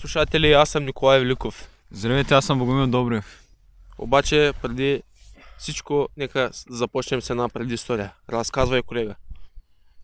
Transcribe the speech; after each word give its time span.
Слушатели, 0.00 0.52
аз 0.52 0.68
съм 0.68 0.84
Николай 0.84 1.20
Великов. 1.20 1.68
Здравейте, 1.90 2.34
аз 2.34 2.44
съм 2.44 2.58
Богомил 2.58 2.86
Добрев. 2.86 3.42
Обаче, 3.98 4.52
преди 4.62 5.02
всичко, 5.58 6.08
нека 6.16 6.50
започнем 6.68 7.22
с 7.22 7.30
една 7.30 7.48
предистория. 7.48 8.14
Разказвай, 8.30 8.82
колега. 8.82 9.14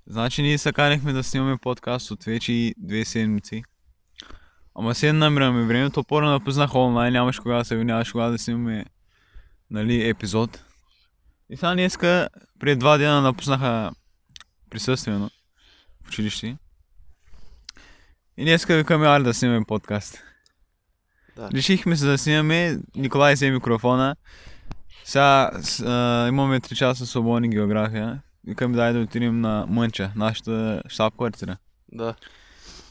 Значи 0.07 0.43
ние 0.43 0.59
се 0.59 0.73
канихме 0.73 1.13
да 1.13 1.23
снимаме 1.23 1.57
подкаст 1.57 2.11
от 2.11 2.25
вече 2.25 2.75
две 2.79 3.05
седмици. 3.05 3.63
Ама 4.75 4.95
се 4.95 5.13
намираме 5.13 5.67
времето, 5.67 6.05
по-рано 6.05 6.33
напуснах 6.33 6.75
онлайн, 6.75 7.13
нямаше 7.13 7.41
кога 7.41 7.57
да 7.57 7.65
се 7.65 7.85
нямаше 7.85 8.13
кога 8.13 8.29
да 8.29 8.39
снимаме 8.39 8.85
нали, 9.71 10.09
епизод. 10.09 10.65
И 11.51 11.57
сега 11.57 11.75
днеска, 11.75 12.29
преди 12.59 12.77
два 12.77 12.99
дена 12.99 13.21
напуснаха 13.23 13.91
присъствено 14.71 15.31
в 16.05 16.09
училище. 16.09 16.57
И 18.39 18.45
днеска 18.45 18.77
викаме 18.77 19.07
Али 19.07 19.25
да 19.25 19.35
снимаме 19.35 19.65
подкаст. 19.65 20.19
Да. 21.37 21.51
Решихме 21.51 21.97
се 21.97 22.07
да 22.07 22.19
снимаме, 22.19 22.79
Николай 22.97 23.35
взе 23.35 23.51
микрофона. 23.51 24.17
Сега 25.05 25.51
с- 25.55 25.81
а, 25.81 26.29
имаме 26.29 26.61
3 26.61 26.75
часа 26.75 27.07
свободни 27.07 27.49
география. 27.49 28.23
Викаме 28.47 28.77
дай 28.77 28.93
да 28.93 28.99
отидем 28.99 29.41
на 29.41 29.67
Мънча, 29.69 30.13
нашата 30.17 30.83
щаб 30.89 31.15
квартира. 31.15 31.57
Да. 31.93 32.15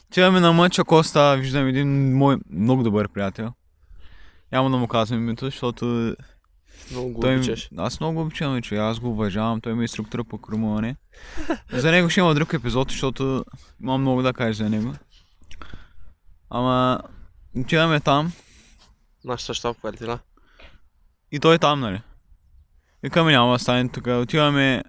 Отиваме 0.06 0.40
на 0.40 0.52
Мънча 0.52 0.84
Коста, 0.84 1.36
виждам 1.36 1.66
един 1.66 2.16
мой 2.16 2.36
много 2.50 2.82
добър 2.82 3.08
приятел. 3.08 3.52
Няма 4.52 4.70
да 4.70 4.76
му 4.76 4.88
казвам 4.88 5.18
името, 5.20 5.44
защото 5.44 6.14
Много 6.90 7.12
го 7.12 7.20
той... 7.20 7.36
обичаш. 7.36 7.68
Аз 7.76 8.00
много 8.00 8.14
го 8.14 8.22
обичам, 8.22 8.62
че 8.62 8.76
аз 8.76 9.00
го 9.00 9.10
уважавам, 9.10 9.60
той 9.60 9.74
ми 9.74 9.80
е 9.80 9.84
инструктор 9.84 10.24
по 10.24 10.38
крумуване. 10.38 10.96
за 11.72 11.90
него 11.90 12.10
ще 12.10 12.20
има 12.20 12.34
друг 12.34 12.52
епизод, 12.52 12.90
защото 12.90 13.44
имам 13.82 14.00
много 14.00 14.22
да 14.22 14.32
кажа 14.32 14.52
за 14.54 14.70
него. 14.70 14.94
Ама 16.50 17.00
отиваме 17.56 18.00
там, 18.00 18.32
Нашата 19.26 19.54
щаб 19.54 19.76
квартира. 19.76 20.18
И 21.32 21.40
той 21.40 21.54
е 21.54 21.58
там, 21.58 21.80
нали? 21.80 22.00
Викаме 23.02 23.32
няма 23.32 23.52
да 23.52 23.58
стане 23.58 23.88
тук. 23.88 24.06
Отиваме 24.06 24.82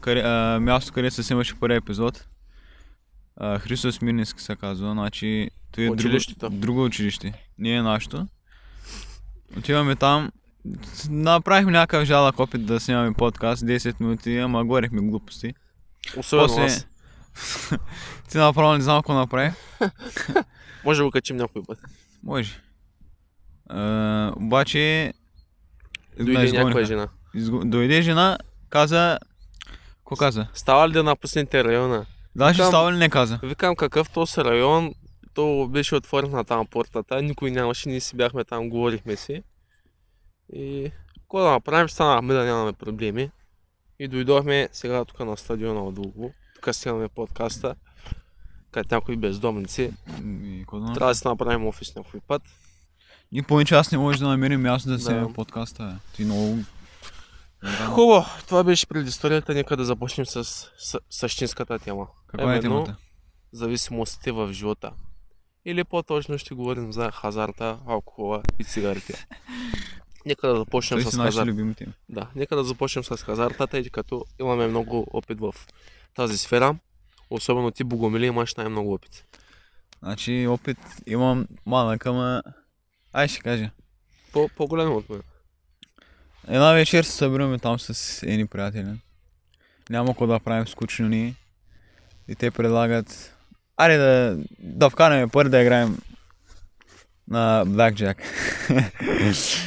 къде, 0.00 0.20
а, 0.20 0.60
място, 0.60 0.92
където 0.92 1.14
се 1.14 1.22
снимаше 1.22 1.60
първи 1.60 1.76
епизод. 1.76 2.26
А, 3.36 3.58
Христос 3.58 4.02
Мирнински 4.02 4.42
се 4.42 4.56
казва, 4.56 4.92
значи 4.92 5.50
той 5.72 5.84
е 5.84 5.90
друго, 5.90 6.18
друго 6.50 6.84
училище. 6.84 7.48
Не 7.58 7.72
е 7.74 7.82
нашето. 7.82 8.26
Отиваме 9.58 9.96
там. 9.96 10.30
Направихме 11.10 11.72
някакъв 11.72 12.04
жалък 12.04 12.38
опит 12.38 12.66
да 12.66 12.80
снимаме 12.80 13.12
подкаст 13.12 13.66
10 13.66 14.00
минути, 14.00 14.38
ама 14.38 14.64
говорихме 14.64 15.00
глупости. 15.00 15.54
Особено 16.16 16.48
После... 16.48 16.64
аз. 16.64 16.86
Ти 18.28 18.38
направо 18.38 18.74
не 18.74 18.80
знам 18.80 18.98
какво 18.98 19.14
направи. 19.14 19.52
Може 20.84 20.98
да 20.98 21.04
го 21.04 21.10
качим 21.10 21.36
някой 21.36 21.62
път. 21.62 21.78
Може. 22.22 22.62
А, 23.68 24.32
обаче... 24.36 25.12
Дойде 26.16 26.32
изгониха. 26.44 26.64
някаква 26.64 26.84
жена. 26.84 27.08
Изго... 27.34 27.64
Дойде 27.64 28.02
жена, 28.02 28.38
каза... 28.68 29.18
Какво 29.98 30.16
каза? 30.16 30.46
Става 30.54 30.88
ли 30.88 30.92
да 30.92 31.02
напуснете 31.02 31.64
района? 31.64 32.06
Даже 32.36 32.62
Викам- 32.62 32.68
става 32.68 32.92
ли 32.92 32.96
не 32.96 33.08
каза? 33.08 33.40
Викам 33.42 33.76
какъв 33.76 34.10
то 34.10 34.26
са 34.26 34.44
район, 34.44 34.94
то 35.34 35.68
беше 35.70 35.96
отворена 35.96 36.44
там 36.44 36.66
портата, 36.66 37.22
никой 37.22 37.50
нямаше, 37.50 37.88
ние 37.88 38.00
си 38.00 38.16
бяхме 38.16 38.44
там, 38.44 38.68
говорихме 38.68 39.16
си. 39.16 39.42
И 40.52 40.90
какво 41.20 41.40
да 41.40 41.50
направим, 41.50 41.88
станахме 41.88 42.34
да 42.34 42.44
нямаме 42.44 42.72
проблеми. 42.72 43.30
И 43.98 44.08
дойдохме 44.08 44.68
сега 44.72 45.04
тук 45.04 45.20
на 45.20 45.36
стадиона 45.36 45.84
от. 45.84 45.98
Тук 46.54 46.74
снимаме 46.74 47.08
подкаста, 47.08 47.74
където 48.70 48.94
някои 48.94 49.16
бездомници. 49.16 49.82
И, 49.82 50.64
да 50.72 50.76
направим? 50.76 50.94
Трябва 50.94 51.10
да 51.10 51.14
си 51.14 51.28
направим 51.28 51.66
офис 51.66 51.94
някой 51.96 52.20
път. 52.20 52.42
Ние 53.32 53.42
повече 53.42 53.74
аз 53.74 53.92
не 53.92 53.98
може 53.98 54.18
да 54.18 54.28
намерим 54.28 54.60
място 54.60 54.88
да 54.88 54.96
Да. 54.96 55.02
снимем 55.02 55.32
подкаста. 55.32 55.98
Ти 56.16 56.24
много... 56.24 56.58
Хубаво, 57.86 58.26
това 58.48 58.64
беше 58.64 58.86
предисторията, 58.86 59.54
нека 59.54 59.76
да 59.76 59.84
започнем 59.84 60.26
с, 60.26 60.44
с 60.44 60.98
същинската 61.10 61.78
тема. 61.78 62.06
Каква 62.26 62.54
е 62.54 62.60
темата? 62.60 62.96
Зависимостите 63.52 64.32
в 64.32 64.52
живота. 64.52 64.92
Или 65.64 65.84
по-точно 65.84 66.38
ще 66.38 66.54
говорим 66.54 66.92
за 66.92 67.10
хазарта, 67.10 67.78
алкохола 67.86 68.42
и 68.58 68.64
цигарите. 68.64 69.26
Нека 70.26 70.48
да 70.48 70.56
започнем 70.56 71.02
Той 71.02 71.12
с 71.12 71.16
хазарта. 71.16 71.84
Да, 72.08 72.28
нека 72.34 72.56
да 72.56 72.64
започнем 72.64 73.04
с 73.04 73.16
хазарта, 73.16 73.66
тъй 73.66 73.90
като 73.90 74.24
имаме 74.40 74.66
много 74.66 75.06
опит 75.12 75.40
в 75.40 75.54
тази 76.14 76.38
сфера. 76.38 76.78
Особено 77.30 77.70
ти, 77.70 77.84
Богомили, 77.84 78.26
имаш 78.26 78.54
най-много 78.54 78.94
опит. 78.94 79.24
Значи 80.02 80.46
опит 80.48 80.78
имам 81.06 81.46
малък, 81.66 82.06
ама... 82.06 82.42
Ай 83.12 83.28
ще 83.28 83.40
кажа. 83.40 83.70
По- 84.32 84.48
по-голям 84.56 84.92
от 84.92 85.08
мен. 85.08 85.22
Една 86.48 86.72
вечер 86.72 87.04
се 87.04 87.12
събираме 87.12 87.58
там 87.58 87.78
с 87.78 88.22
едни 88.22 88.46
приятели. 88.46 89.00
Няма 89.90 90.08
какво 90.08 90.26
да 90.26 90.40
правим 90.40 90.68
скучно 90.68 91.08
ни. 91.08 91.36
И 92.28 92.34
те 92.34 92.50
предлагат... 92.50 93.34
Аре 93.76 93.96
да, 93.96 94.38
да 94.58 94.90
вкараме 94.90 95.28
първи 95.28 95.50
да 95.50 95.60
играем 95.60 95.98
на 97.28 97.64
Blackjack. 97.66 98.22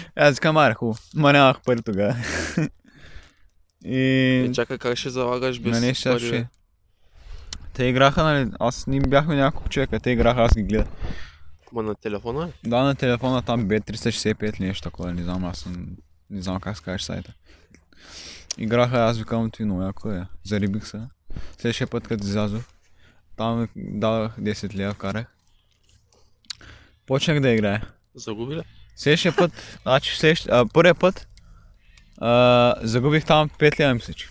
Аз 0.16 0.36
викам, 0.36 0.58
аре 0.58 0.74
хубаво. 0.74 1.00
Ма 1.16 1.34
нямах 1.34 1.62
пари 1.62 1.82
тогава. 1.82 2.16
И... 3.86 4.48
И 4.50 4.54
чакай 4.54 4.78
как 4.78 4.98
ще 4.98 5.10
залагаш 5.10 5.60
без 5.60 5.72
На 5.72 5.80
не 5.80 5.94
пари, 6.04 6.28
ще. 6.28 6.48
Те 7.74 7.86
играха, 7.86 8.24
нали, 8.24 8.52
аз 8.60 8.88
ние 8.88 9.00
бяхме 9.00 9.36
няколко 9.36 9.70
човека, 9.70 10.00
те 10.00 10.12
играха, 10.12 10.42
аз 10.42 10.56
ги 10.56 10.64
гледах. 10.64 10.88
Ма 11.74 11.84
на 11.84 11.96
телефона 11.96 12.48
ли? 12.48 12.52
Да, 12.70 12.84
на 12.84 12.96
телефона 12.96 13.42
там 13.42 13.68
B365 13.68 14.58
или 14.58 14.68
нещо 14.68 14.84
такова, 14.84 15.14
не 15.14 15.24
знам, 15.24 15.46
аз 15.46 15.58
съм, 15.58 15.88
не 16.30 16.42
знам 16.42 16.60
как 16.60 16.78
се 16.78 16.84
каже 16.84 17.06
сайта. 17.06 17.34
Играха, 18.58 18.98
аз 18.98 19.18
викам, 19.18 19.52
ти 19.52 19.64
много 19.64 19.82
яко 19.82 20.12
е, 20.12 20.26
зарибих 20.44 20.88
се. 20.88 21.02
Следващия 21.58 21.88
път, 21.88 22.08
като 22.08 22.24
излязох, 22.24 22.64
там 23.38 23.68
дадах 23.76 24.38
10 24.40 24.76
лева, 24.76 24.94
вкарах. 24.94 25.26
Почнах 27.08 27.40
да 27.40 27.50
играя. 27.50 27.88
Загуби 28.16 28.56
ли? 28.56 28.62
Следващия 28.96 29.36
път, 29.36 29.80
значи 29.82 30.18
следващ, 30.18 30.48
а, 30.50 30.66
първия 30.74 30.96
път, 30.96 31.28
а, 32.18 32.76
загубих 32.82 33.26
там 33.26 33.50
5 33.50 33.80
лева, 33.80 33.94
мисля, 33.94 34.14
че. 34.14 34.30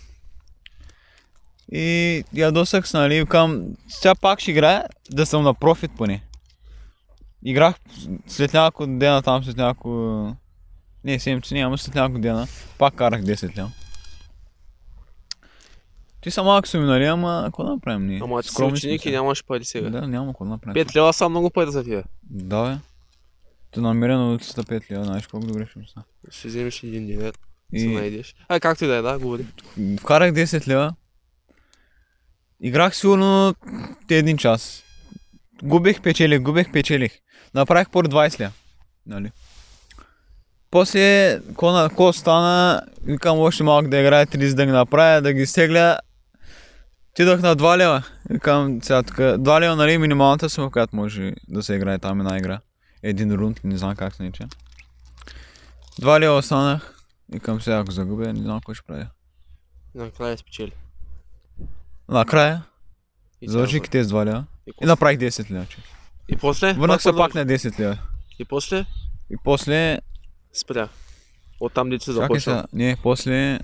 И 1.71 2.23
ядосах 2.33 2.87
се, 2.87 2.97
нали, 2.97 3.19
викам, 3.19 3.65
сега 3.87 4.15
пак 4.15 4.39
ще 4.39 4.51
играя, 4.51 4.85
да 5.11 5.25
съм 5.25 5.43
на 5.43 5.53
профит 5.53 5.91
поне. 5.97 6.23
Играх 7.45 7.75
след 8.27 8.53
няколко 8.53 8.91
дена 8.97 9.21
там, 9.21 9.43
след 9.43 9.57
няколко... 9.57 10.35
Не, 11.03 11.19
седмици 11.19 11.53
няма, 11.53 11.77
след 11.77 11.95
няколко 11.95 12.21
дена, 12.21 12.47
пак 12.77 12.95
карах 12.95 13.21
10 13.21 13.57
лева. 13.57 13.71
Ти 16.21 16.31
са 16.31 16.43
малък 16.43 16.67
суми, 16.67 16.85
нали, 16.85 17.05
ама 17.05 17.41
какво 17.45 17.63
да 17.63 17.69
направим 17.69 18.07
ние? 18.07 18.19
Ама 18.23 18.43
ти 18.43 18.49
си 18.49 18.63
ученик 18.63 19.05
и 19.05 19.11
нямаш 19.11 19.45
пари 19.45 19.65
сега. 19.65 19.89
Да, 19.89 20.07
няма 20.07 20.27
какво 20.27 20.45
да 20.45 20.51
направим. 20.51 20.85
5 20.85 20.95
лева 20.95 21.13
са 21.13 21.29
много 21.29 21.49
пари 21.49 21.71
за 21.71 21.83
тия. 21.83 22.03
Да, 22.23 22.63
бе. 22.63 22.77
Да 23.75 23.81
намеря 23.81 24.17
на 24.17 24.29
улицата 24.29 24.63
5 24.63 24.91
лева, 24.91 25.03
знаеш 25.03 25.27
колко 25.27 25.47
добре 25.47 25.67
ще 25.69 25.79
ми 25.79 25.87
стане. 25.87 26.05
Ще 26.29 26.47
вземеш 26.47 26.83
един 26.83 27.31
се 27.77 27.85
И 27.85 27.87
найдеш. 27.87 28.35
Ай, 28.49 28.59
както 28.59 28.83
и 28.83 28.87
да 28.87 28.95
е, 28.95 29.01
да, 29.01 29.19
говори. 29.19 29.45
вкарах 29.99 30.33
10 30.33 30.67
лева. 30.67 30.93
Играх 32.63 32.95
сигурно 32.95 33.55
един 34.09 34.37
час. 34.37 34.83
Губех, 35.63 36.01
печелих, 36.01 36.41
губех, 36.41 36.71
печелих. 36.71 37.11
Направих 37.53 37.89
по 37.89 38.03
20 38.03 38.39
лева. 38.39 38.51
Нали? 39.05 39.31
После, 40.71 41.39
ко, 41.55 41.89
ко 41.95 42.13
стана, 42.13 42.81
викам 43.03 43.39
още 43.39 43.63
малко 43.63 43.89
да 43.89 43.97
играя 43.97 44.27
30 44.27 44.53
да 44.53 44.65
ги 44.65 44.71
направя, 44.71 45.21
да 45.21 45.33
ги 45.33 45.45
стегля. 45.45 45.99
Отидох 47.11 47.41
на 47.41 47.55
2 47.55 47.77
лева. 47.77 48.03
Викам 48.29 48.83
сега 48.83 49.03
тук. 49.03 49.15
2 49.15 49.59
лева, 49.59 49.75
нали, 49.75 49.97
минималната 49.97 50.49
сума, 50.49 50.71
която 50.71 50.95
може 50.95 51.33
да 51.47 51.63
се 51.63 51.73
играе 51.75 51.99
там 51.99 52.19
една 52.19 52.37
игра. 52.37 52.59
Един 53.03 53.33
рунд, 53.33 53.59
не 53.63 53.77
знам 53.77 53.95
как 53.95 54.15
се 54.15 54.23
нарича. 54.23 54.47
2 56.01 56.19
лева 56.19 56.35
останах. 56.35 56.95
Викам 57.33 57.61
сега, 57.61 57.77
ако 57.77 57.91
загубя, 57.91 58.33
не 58.33 58.41
знам 58.41 58.59
какво 58.59 58.73
ще 58.73 58.85
правя. 58.87 59.07
Накрая 59.95 60.37
спечели. 60.37 60.71
Накрая, 62.11 62.63
заложих 63.47 63.81
тези 63.81 64.09
2 64.09 64.25
лева 64.25 64.45
И, 64.81 64.85
направих 64.85 65.19
10 65.19 65.51
лева. 65.51 65.65
и 66.29 66.37
после? 66.37 66.73
Върнах 66.73 67.01
се 67.01 67.11
пак 67.11 67.35
на 67.35 67.45
10 67.45 67.79
лева. 67.79 67.97
И 68.39 68.45
после? 68.45 68.85
И 69.29 69.35
после, 69.43 69.99
Спря. 70.53 70.89
Оттам 71.59 71.89
дете 71.89 72.05
се 72.05 72.11
започва. 72.11 72.65
не, 72.73 72.97
после, 73.03 73.59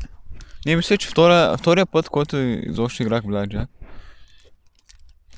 не, 0.66 0.76
мисля, 0.76 0.98
че 0.98 1.08
втория, 1.08 1.58
втория 1.58 1.86
път, 1.86 2.10
който 2.10 2.38
изобщо 2.38 3.04
играх 3.04 3.24
Blackjack, 3.24 3.68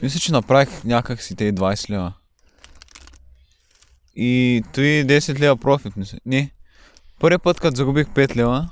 мисля, 0.02 0.20
че 0.20 0.32
направих 0.32 0.84
някак 0.84 1.22
си 1.22 1.36
тези 1.36 1.54
20 1.54 1.90
лева. 1.90 2.14
И 4.16 4.64
той 4.74 4.84
10 4.84 5.40
лева 5.40 5.58
профит, 5.58 5.96
мисля. 5.96 6.18
Не, 6.26 6.52
първият 7.20 7.44
път, 7.44 7.60
като 7.60 7.76
загубих 7.76 8.08
5 8.08 8.36
лева, 8.36 8.70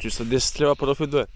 че 0.00 0.10
са 0.10 0.26
10 0.26 0.60
лева 0.60 0.76
профит, 0.76 1.10
бе. 1.10 1.26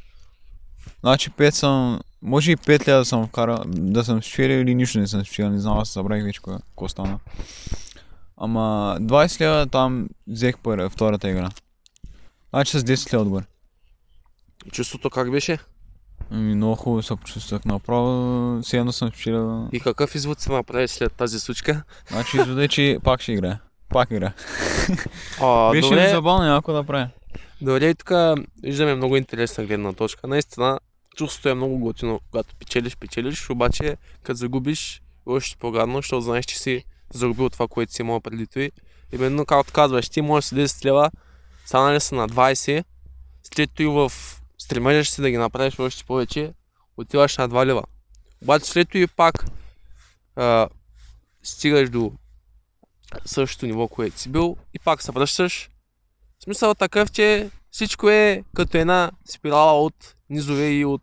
Значи 1.00 1.30
5 1.30 1.50
съм... 1.50 2.00
Може 2.22 2.52
и 2.52 2.56
5 2.56 2.88
лева 2.88 2.98
да 2.98 3.04
съм 3.04 3.26
вкарал, 3.26 3.62
да 3.66 4.04
съм 4.04 4.22
спечелил 4.22 4.62
или 4.62 4.74
нищо 4.74 4.98
не 4.98 5.06
съм 5.06 5.24
спечелил, 5.24 5.50
не 5.50 5.60
знам, 5.60 5.78
аз 5.78 5.94
забравих 5.94 6.24
вече 6.24 6.40
какво 6.42 6.88
стана. 6.88 7.18
Ама 8.36 8.96
20 9.00 9.40
лева 9.40 9.66
там 9.66 10.08
взех 10.28 10.58
първа, 10.58 10.90
втората 10.90 11.30
игра. 11.30 11.48
Значи 12.50 12.78
с 12.78 12.82
10 12.82 13.12
лева 13.12 13.22
отгоре. 13.22 13.44
Чувството 14.72 15.10
как 15.10 15.30
беше? 15.30 15.58
Ами 16.30 16.54
много 16.54 16.74
хубаво 16.74 17.02
се 17.02 17.16
почувствах 17.16 17.64
направо, 17.64 18.60
все 18.62 18.78
едно 18.78 18.92
съм 18.92 19.08
спечелил. 19.08 19.68
И 19.72 19.80
какъв 19.80 20.14
извод 20.14 20.40
се 20.40 20.52
направи 20.52 20.88
след 20.88 21.12
тази 21.12 21.40
случка? 21.40 21.82
Значи 22.10 22.36
извода 22.36 22.64
е, 22.64 22.68
че 22.68 22.98
пак 23.04 23.20
ще 23.20 23.32
играя. 23.32 23.60
Пак 23.88 24.10
игра. 24.10 24.32
А, 25.40 25.70
Беше 25.70 25.88
добре, 25.88 26.08
забавно 26.08 26.44
някой 26.44 26.74
да 26.74 26.84
правя. 26.84 27.08
Добре, 27.64 27.88
и 27.88 27.94
тук 27.94 28.12
виждаме 28.62 28.94
много 28.94 29.16
интересна 29.16 29.64
гледна 29.64 29.92
точка. 29.92 30.26
Наистина, 30.26 30.80
чувството 31.16 31.48
е 31.48 31.54
много 31.54 31.78
готино, 31.78 32.20
когато 32.30 32.54
печелиш, 32.54 32.96
печелиш, 32.96 33.50
обаче 33.50 33.96
като 34.22 34.36
загубиш, 34.36 34.96
е 34.96 35.00
още 35.26 35.56
по-гадно, 35.56 35.98
защото 35.98 36.20
знаеш, 36.20 36.44
че 36.44 36.58
си 36.58 36.84
загубил 37.14 37.50
това, 37.50 37.68
което 37.68 37.92
си 37.92 38.02
имал 38.02 38.20
преди 38.20 38.46
това. 38.46 38.68
Именно 39.12 39.46
както 39.46 39.72
казваш, 39.72 40.08
ти 40.08 40.22
можеш 40.22 40.48
с 40.48 40.54
10 40.54 40.84
лева, 40.84 41.10
станали 41.66 42.00
са 42.00 42.14
на 42.14 42.28
20, 42.28 42.84
след 43.54 43.70
това 43.74 44.08
в 44.08 44.42
стремежеш 44.58 45.08
си 45.08 45.22
да 45.22 45.30
ги 45.30 45.36
направиш 45.36 45.78
още 45.78 46.04
повече, 46.04 46.52
отиваш 46.96 47.36
на 47.36 47.48
2 47.48 47.66
лева. 47.66 47.82
Обаче 48.42 48.64
след 48.64 48.94
и 48.94 49.06
пак 49.06 49.44
а, 50.36 50.68
стигаш 51.42 51.90
до 51.90 52.12
същото 53.24 53.66
ниво, 53.66 53.88
което 53.88 54.18
си 54.18 54.28
бил 54.28 54.56
и 54.74 54.78
пак 54.78 55.02
се 55.02 55.12
връщаш. 55.12 55.71
Смисъл 56.44 56.74
такъв, 56.74 57.12
че 57.12 57.50
всичко 57.70 58.10
е 58.10 58.44
като 58.54 58.78
една 58.78 59.10
спирала 59.28 59.82
от 59.82 60.14
низове 60.30 60.68
и 60.68 60.84
от 60.84 61.02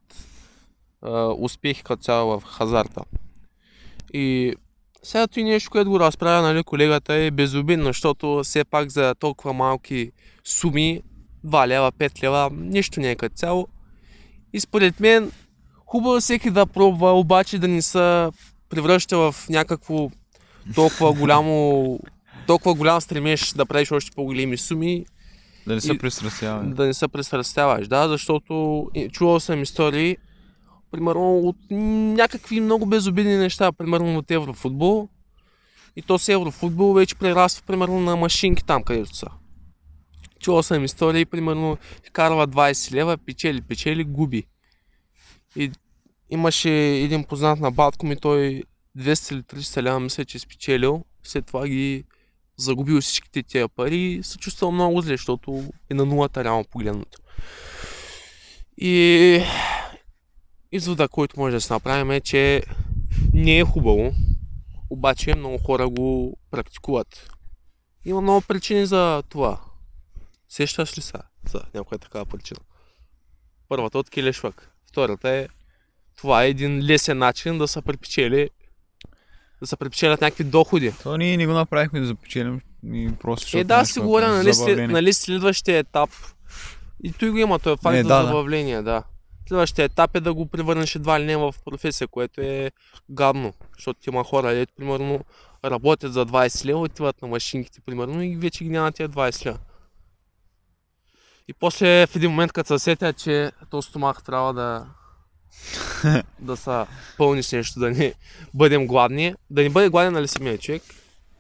а, 1.02 1.34
успехи 1.38 1.84
като 1.84 2.04
цяло 2.04 2.40
в 2.40 2.44
хазарта. 2.44 3.02
И 4.14 4.56
сега 5.04 5.28
и 5.38 5.44
нещо, 5.44 5.72
което 5.72 5.90
го 5.90 6.00
разправя 6.00 6.42
нали, 6.42 6.64
колегата 6.64 7.14
е 7.14 7.32
безобидно, 7.32 7.86
защото 7.86 8.42
все 8.44 8.64
пак 8.64 8.90
за 8.90 9.16
толкова 9.16 9.54
малки 9.54 10.12
суми, 10.44 11.02
2 11.46 11.68
лева, 11.68 11.92
5 11.92 12.24
лева, 12.24 12.50
нищо 12.54 13.00
не 13.00 13.12
е 13.12 13.16
като 13.16 13.36
цяло. 13.36 13.68
И 14.54 14.60
според 14.60 15.00
мен, 15.00 15.32
хубаво 15.86 16.18
е 16.18 16.22
всеки 16.22 16.50
да 16.50 16.66
пробва, 16.66 17.20
обаче 17.20 17.60
да 17.60 17.68
не 17.68 17.82
се 17.82 18.30
превръща 18.70 19.18
в 19.18 19.36
някакво 19.50 20.10
толкова 20.76 21.14
голямо, 21.14 22.00
толкова 22.48 22.76
голям 22.76 23.02
стремеж 23.02 23.54
да 23.54 23.66
правиш 23.66 23.92
още 23.92 24.12
по-големи 24.16 24.58
суми, 24.58 25.06
Да 25.70 25.76
не 25.76 25.82
се 25.82 25.94
И- 25.94 25.98
пристрастява. 25.98 26.64
да 26.66 26.86
не 26.86 26.94
се 26.94 27.08
пресрастяваш, 27.08 27.88
да, 27.88 28.08
защото 28.08 28.54
и- 28.96 29.10
чувал 29.10 29.40
съм 29.40 29.62
истории, 29.62 30.18
примерно 30.92 31.40
от 31.40 31.58
някакви 31.72 32.60
много 32.60 32.86
безобидни 32.86 33.38
неща, 33.38 33.72
примерно 33.72 34.18
от 34.18 34.32
еврофутбол. 34.32 35.10
И 35.96 36.02
то 36.02 36.20
с 36.20 36.30
еврофутбол 36.30 36.94
вече 36.94 37.16
прераства 37.16 37.64
примерно 37.68 38.00
на 38.00 38.16
машинки 38.16 38.66
там, 38.66 38.84
където 38.84 39.16
са. 39.16 39.28
Чувал 40.40 40.64
съм 40.64 40.86
истории, 40.86 41.26
примерно 41.26 41.78
карва 42.14 42.48
20 42.48 42.92
лева, 42.94 43.18
печели, 43.18 43.62
печели, 43.62 44.04
губи. 44.04 44.44
И 45.56 45.72
имаше 46.30 46.70
един 46.96 47.24
познат 47.24 47.60
на 47.60 47.72
батко 47.72 48.06
ми, 48.06 48.16
той 48.16 48.64
200 48.98 49.32
или 49.34 49.42
300 49.44 49.82
лева 49.84 50.00
мисля, 50.00 50.26
че 50.26 50.38
е 50.38 50.40
спечелил. 50.40 51.06
След 51.24 51.46
това 51.46 51.68
ги 51.68 52.04
загубил 52.60 53.02
всичките 53.02 53.44
тия 53.44 53.70
пари 53.70 53.98
и 53.98 54.24
се 54.24 54.38
чувствал 54.38 54.72
много 54.72 55.02
зле, 55.02 55.14
защото 55.14 55.64
е 55.90 55.94
на 55.94 56.06
нулата 56.06 56.44
реално 56.44 56.66
погледнато. 56.72 57.18
И 58.78 59.44
извода, 60.72 61.08
който 61.08 61.40
може 61.40 61.56
да 61.56 61.62
се 61.62 61.74
направим 61.74 62.12
е, 62.12 62.22
че 62.22 62.64
не 63.34 63.58
е 63.58 63.64
хубаво, 63.64 64.12
обаче 64.90 65.36
много 65.36 65.58
хора 65.58 65.90
го 65.90 66.38
практикуват. 66.52 67.30
Има 68.06 68.22
много 68.22 68.42
причини 68.42 68.86
за 68.86 69.24
това. 69.30 69.62
Сещаш 70.50 70.98
ли 70.98 71.02
се 71.02 71.18
за 71.50 71.62
някоя 71.74 72.00
такава 72.00 72.26
причина? 72.26 72.60
Първата 73.68 74.00
от 74.00 74.10
килешвък. 74.10 74.72
Втората 74.90 75.30
е 75.30 75.48
това 76.16 76.44
е 76.44 76.50
един 76.50 76.86
лесен 76.86 77.18
начин 77.18 77.58
да 77.58 77.68
се 77.68 77.82
препечели 77.82 78.50
да 79.62 79.68
се 79.68 79.76
препечелят 79.76 80.22
някакви 80.22 80.44
доходи. 80.44 80.94
То 81.04 81.18
ние 81.18 81.38
не 81.38 81.48
го 81.48 81.54
направихме 81.54 82.00
да 82.00 82.06
запечелим. 82.06 82.62
И 82.94 83.10
просто 83.22 83.58
Е, 83.58 83.64
да, 83.64 83.86
си 83.86 84.00
говоря, 84.00 84.54
за 84.54 84.68
нали, 84.68 84.88
нали 84.88 85.14
следващия 85.14 85.78
етап. 85.78 86.10
И 87.04 87.12
той 87.12 87.30
го 87.30 87.38
има, 87.38 87.60
той 87.60 87.74
е 87.74 87.78
факт 87.78 87.94
Не, 87.94 88.04
за 88.04 88.08
да, 88.08 88.22
да. 88.22 88.28
забавление, 88.28 88.82
да. 88.82 89.04
Следващия 89.48 89.86
етап 89.86 90.16
е 90.16 90.20
да 90.20 90.34
го 90.34 90.46
превърнеш 90.46 90.96
едва 90.96 91.20
ли 91.20 91.26
не 91.26 91.38
в 91.38 91.56
професия, 91.66 92.08
което 92.08 92.42
е 92.42 92.72
гадно. 93.10 93.54
Защото 93.78 94.00
има 94.10 94.24
хора, 94.24 94.54
дето, 94.54 94.74
примерно, 94.78 95.20
работят 95.66 96.14
за 96.14 96.26
20 96.26 96.66
лева, 96.66 96.80
отиват 96.80 97.22
на 97.22 97.28
машинките, 97.28 97.82
примерно, 97.86 98.24
и 98.24 98.36
вече 98.36 98.64
ги 98.64 98.70
няма 98.70 98.92
тия 98.92 99.10
20 99.10 99.46
лева. 99.46 99.58
И 101.48 101.54
после 101.54 102.08
в 102.08 102.16
един 102.16 102.32
момент, 102.32 102.52
като 102.52 102.80
се 102.80 102.84
сетя, 102.84 103.14
че 103.14 103.52
този 103.70 103.90
стомах 103.90 104.24
трябва 104.24 104.54
да 104.54 104.86
да 106.40 106.58
са 106.58 106.88
пълни 107.18 107.44
с 107.44 107.52
нещо, 107.52 107.80
да 107.80 107.92
не 107.92 108.14
бъдем 108.54 108.88
гладни. 108.88 109.36
Да 109.50 109.62
не 109.62 109.70
бъде 109.70 109.90
гладен, 109.90 110.14
нали 110.14 110.28
самия 110.28 110.58
човек, 110.58 110.84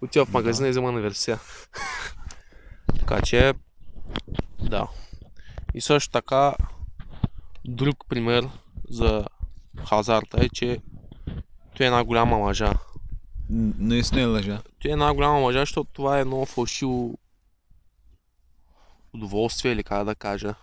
отива 0.01 0.25
в 0.25 0.33
магазина 0.33 0.67
и 0.67 0.71
взема 0.71 0.91
на 0.91 1.01
версия. 1.01 1.39
така 2.99 3.21
че, 3.21 3.53
да. 4.59 4.87
И 5.73 5.81
също 5.81 6.11
така, 6.11 6.55
друг 7.65 8.05
пример 8.09 8.49
за 8.89 9.25
хазарта 9.87 10.45
е, 10.45 10.49
че 10.49 10.77
той 11.75 11.85
е 11.85 11.87
една 11.87 12.03
голяма 12.03 12.37
лъжа. 12.37 12.73
Наистина 13.49 14.21
е 14.21 14.25
лъжа. 14.25 14.61
Той 14.79 14.91
е 14.91 14.93
една 14.93 15.13
голяма 15.13 15.39
лъжа, 15.39 15.59
защото 15.59 15.89
това 15.93 16.17
е 16.17 16.21
едно 16.21 16.45
фалшиво 16.45 17.17
удоволствие 19.13 19.71
или 19.71 19.83
как 19.83 20.05
да 20.05 20.15
кажа. 20.15 20.55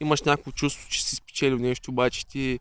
Имаш 0.00 0.22
някакво 0.22 0.52
чувство, 0.52 0.88
че 0.88 1.04
си 1.04 1.16
спечелил 1.16 1.58
нещо, 1.58 1.90
обаче 1.90 2.26
ти 2.26 2.60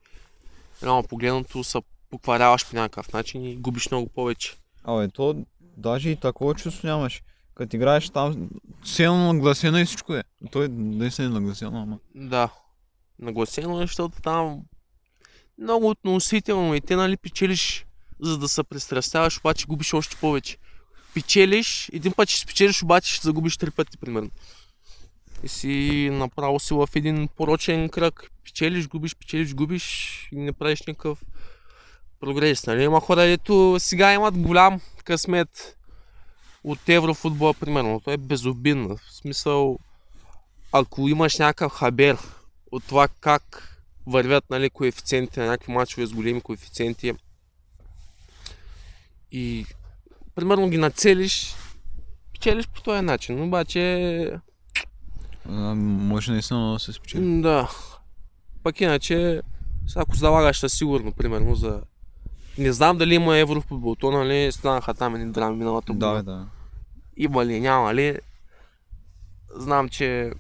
реално 0.85 1.03
погледнато 1.03 1.63
се 1.63 1.79
покваряваш 2.09 2.69
по 2.69 2.75
някакъв 2.75 3.13
начин 3.13 3.45
и 3.45 3.55
губиш 3.55 3.91
много 3.91 4.09
повече. 4.09 4.55
Абе, 4.83 5.07
то 5.07 5.45
даже 5.77 6.09
и 6.09 6.15
такова 6.15 6.55
чувство 6.55 6.87
нямаш. 6.87 7.23
Като 7.55 7.75
играеш 7.75 8.09
там, 8.09 8.49
силно 8.83 9.33
нагласено 9.33 9.77
и 9.77 9.85
всичко 9.85 10.15
е. 10.15 10.23
Той 10.51 10.67
наистина 10.69 11.27
е 11.27 11.31
нагласено, 11.31 11.81
ама. 11.81 11.99
Да. 12.15 12.49
Нагласено 13.19 13.81
е, 13.81 13.87
защото 13.87 14.21
там 14.21 14.61
много 15.57 15.89
относително 15.89 16.75
и 16.75 16.81
те 16.81 16.95
нали 16.95 17.17
печелиш 17.17 17.85
за 18.21 18.37
да 18.37 18.47
се 18.47 18.63
пристрастяваш, 18.63 19.39
обаче 19.39 19.65
губиш 19.65 19.93
още 19.93 20.15
повече. 20.15 20.57
Печелиш, 21.13 21.89
един 21.93 22.11
път 22.11 22.29
ще 22.29 22.39
спечелиш, 22.39 22.83
обаче 22.83 23.15
ще 23.15 23.27
загубиш 23.27 23.57
три 23.57 23.71
пъти 23.71 23.97
примерно. 23.97 24.30
И 25.44 25.47
си 25.47 26.09
направо 26.11 26.59
си 26.59 26.73
в 26.73 26.89
един 26.95 27.27
порочен 27.27 27.89
кръг. 27.89 28.31
Печелиш, 28.45 28.87
губиш, 28.87 29.16
печелиш, 29.16 29.54
губиш 29.54 29.85
и 30.31 30.35
не 30.35 30.54
правиш 30.54 30.81
никакъв 30.87 31.21
прогрес. 32.19 32.66
Нали? 32.68 32.83
Има 32.83 32.99
хора, 32.99 33.21
дето 33.21 33.75
сега 33.80 34.14
имат 34.14 34.37
голям 34.37 34.81
късмет 35.04 35.78
от 36.64 36.90
еврофутбола, 36.90 37.54
примерно. 37.54 38.02
То 38.06 38.11
е 38.11 38.18
безобидно. 38.18 38.97
В 38.97 39.14
смисъл, 39.14 39.80
ако 40.71 41.09
имаш 41.09 41.37
някакъв 41.37 41.71
хабер 41.71 42.18
от 42.71 42.83
това 42.83 43.07
как 43.07 43.71
вървят 44.07 44.49
нали, 44.49 44.69
коефициенти 44.69 45.40
на 45.40 45.45
някакви 45.45 45.73
мачове 45.73 46.06
с 46.06 46.14
големи 46.14 46.42
коефициенти 46.42 47.14
и 49.31 49.66
примерно 50.35 50.69
ги 50.69 50.78
нацелиш, 50.78 51.56
печелиш 52.33 52.68
по 52.68 52.81
този 52.81 53.02
начин. 53.02 53.42
Обаче, 53.44 54.31
А, 55.49 55.75
Може 55.75 56.31
наистина 56.31 56.73
да 56.73 56.80
се 56.80 56.94
спечели. 56.94 57.42
да. 57.42 57.69
Пък 58.66 58.81
иначе, 58.81 59.42
ако 59.95 60.16
залагаш 60.16 60.60
със 60.60 60.74
сигурно, 60.74 61.12
примерно 61.12 61.56
за... 61.56 61.81
Не 62.57 62.74
знам 62.74 62.98
дали 62.98 63.16
има 63.16 63.38
еврофутбол, 63.38 63.95
то 63.95 64.12
нали 64.12 64.52
станаха 64.52 64.94
там 64.94 65.16
едни 65.16 65.31
драми 65.31 65.57
миналата 65.57 65.94
година. 65.94 66.14
Да, 66.14 66.24
да. 66.24 66.48
Има 67.18 67.45
ли, 67.45 67.60
няма 67.60 67.95
ли. 67.95 68.18
Знам, 69.56 69.90
че 69.90 70.31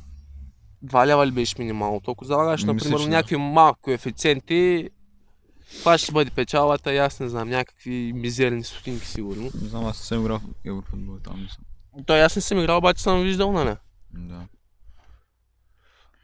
2 0.85 1.05
лева 1.05 1.27
ли 1.27 1.31
беше 1.31 1.55
минималното. 1.59 2.11
Ако 2.11 2.25
залагаш, 2.25 2.61
Мисля, 2.61 2.73
например, 2.73 2.99
че 2.99 3.03
да. 3.03 3.09
някакви 3.09 3.37
малки 3.37 3.81
коефициенти, 3.81 4.89
това 5.79 5.97
ще 5.97 6.11
бъде 6.11 6.31
печалата 6.31 6.93
и 6.93 6.97
аз 6.97 7.19
не 7.19 7.29
знам, 7.29 7.49
някакви 7.49 8.11
мизерни 8.15 8.63
стотинки 8.63 9.05
сигурно. 9.05 9.51
Не 9.61 9.67
знам, 9.67 9.85
аз 9.85 9.99
не 9.99 10.05
съм 10.05 10.21
играл 10.21 10.39
в 10.39 10.65
еврофутбол 10.65 11.17
там. 11.23 11.41
Не 11.41 11.49
съм. 11.49 11.63
Той 12.05 12.21
аз 12.21 12.35
не 12.35 12.41
съм 12.41 12.59
играл, 12.59 12.77
обаче 12.77 13.03
съм 13.03 13.21
виждал, 13.21 13.51
нали? 13.51 13.75
Да. 14.13 14.47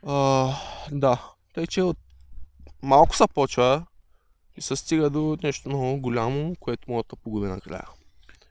А, 0.08 0.54
да. 0.92 1.22
Тъй, 1.54 1.68
че 1.68 1.82
от 1.82 1.98
малко 2.82 3.16
се 3.16 3.24
почва 3.34 3.86
и 4.58 4.62
се 4.62 4.76
стига 4.76 5.10
до 5.10 5.38
нещо 5.44 5.70
много 5.70 5.98
голямо, 5.98 6.56
което 6.60 6.92
може 6.92 7.04
да 7.10 7.16
погуби 7.16 7.48
накрая. 7.48 7.86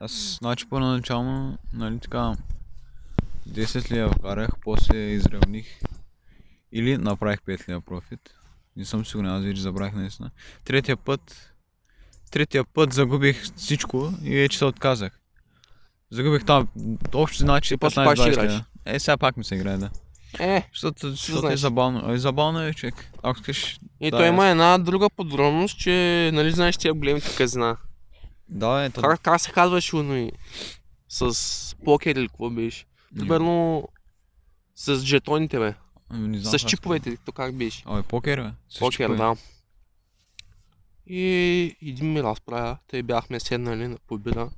Аз, 0.00 0.38
значи, 0.40 0.68
първоначално, 0.70 1.58
нали 1.72 1.98
така, 1.98 2.32
10 3.48 3.90
лева 3.90 4.12
вкарах, 4.12 4.50
после 4.62 4.96
изравних 4.98 5.80
или 6.72 6.98
направих 6.98 7.40
5 7.40 7.68
лева 7.68 7.80
профит. 7.80 8.34
Не 8.76 8.84
съм 8.84 9.06
сигурен, 9.06 9.30
аз 9.30 9.44
вече 9.44 9.60
забравих 9.60 9.94
наистина. 9.94 10.30
Третия 10.64 10.96
път, 10.96 11.52
третия 12.30 12.64
път 12.64 12.92
загубих 12.92 13.44
всичко 13.56 14.12
и 14.22 14.36
вече 14.36 14.58
се 14.58 14.64
отказах. 14.64 15.20
Загубих 16.10 16.44
там, 16.44 16.68
общо 17.14 17.38
значи 17.38 17.74
И 17.74 17.76
после 17.76 18.04
пак 18.04 18.16
ще 18.16 18.24
15-20 18.24 18.32
играеш. 18.32 18.52
лева. 18.52 18.64
Е, 18.84 18.98
сега 18.98 19.16
пак 19.16 19.36
ми 19.36 19.44
се 19.44 19.54
играе, 19.54 19.76
да. 19.76 19.90
Е, 20.38 20.68
Защото, 20.72 21.10
защото 21.10 21.48
е 21.48 21.56
забавно. 21.56 22.12
Е, 22.12 22.18
забавно 22.18 22.62
е, 22.62 22.74
човек. 22.74 23.10
Ако 23.22 23.40
искаш... 23.40 23.78
и 24.00 24.10
Да, 24.10 24.16
той 24.16 24.28
има 24.28 24.44
аз- 24.44 24.50
една 24.50 24.78
друга 24.78 25.10
подробност, 25.10 25.78
че, 25.78 25.90
нали 26.34 26.50
знаеш 26.50 26.76
тия 26.76 26.94
големите 26.94 27.36
казина. 27.36 27.76
Да, 28.48 28.84
е, 28.84 28.90
то... 28.90 29.00
Как, 29.00 29.20
как 29.20 29.40
се 29.40 29.52
казваше 29.52 29.96
оно 29.96 30.16
и 30.16 30.32
с 31.08 31.36
покер 31.84 32.16
или 32.16 32.28
какво 32.28 32.50
беше? 32.50 32.84
Примерно 33.18 33.88
с 34.76 34.96
жетоните, 34.96 35.58
бе. 35.58 35.74
Ами, 36.08 36.28
Не 36.28 36.38
знам 36.38 36.58
С 36.58 36.62
чиповете, 36.62 37.16
то 37.16 37.32
как 37.32 37.54
беше? 37.54 37.82
Абе, 37.86 38.02
покер, 38.02 38.40
бе. 38.40 38.50
С 38.68 38.78
Покер, 38.78 38.92
чипове. 38.94 39.16
да. 39.16 39.36
И 41.06 41.22
един 41.82 42.12
ми 42.12 42.22
разправя, 42.22 42.76
те 42.86 43.02
бяхме 43.02 43.40
седнали 43.40 43.88
на 43.88 43.98
побира, 43.98 44.50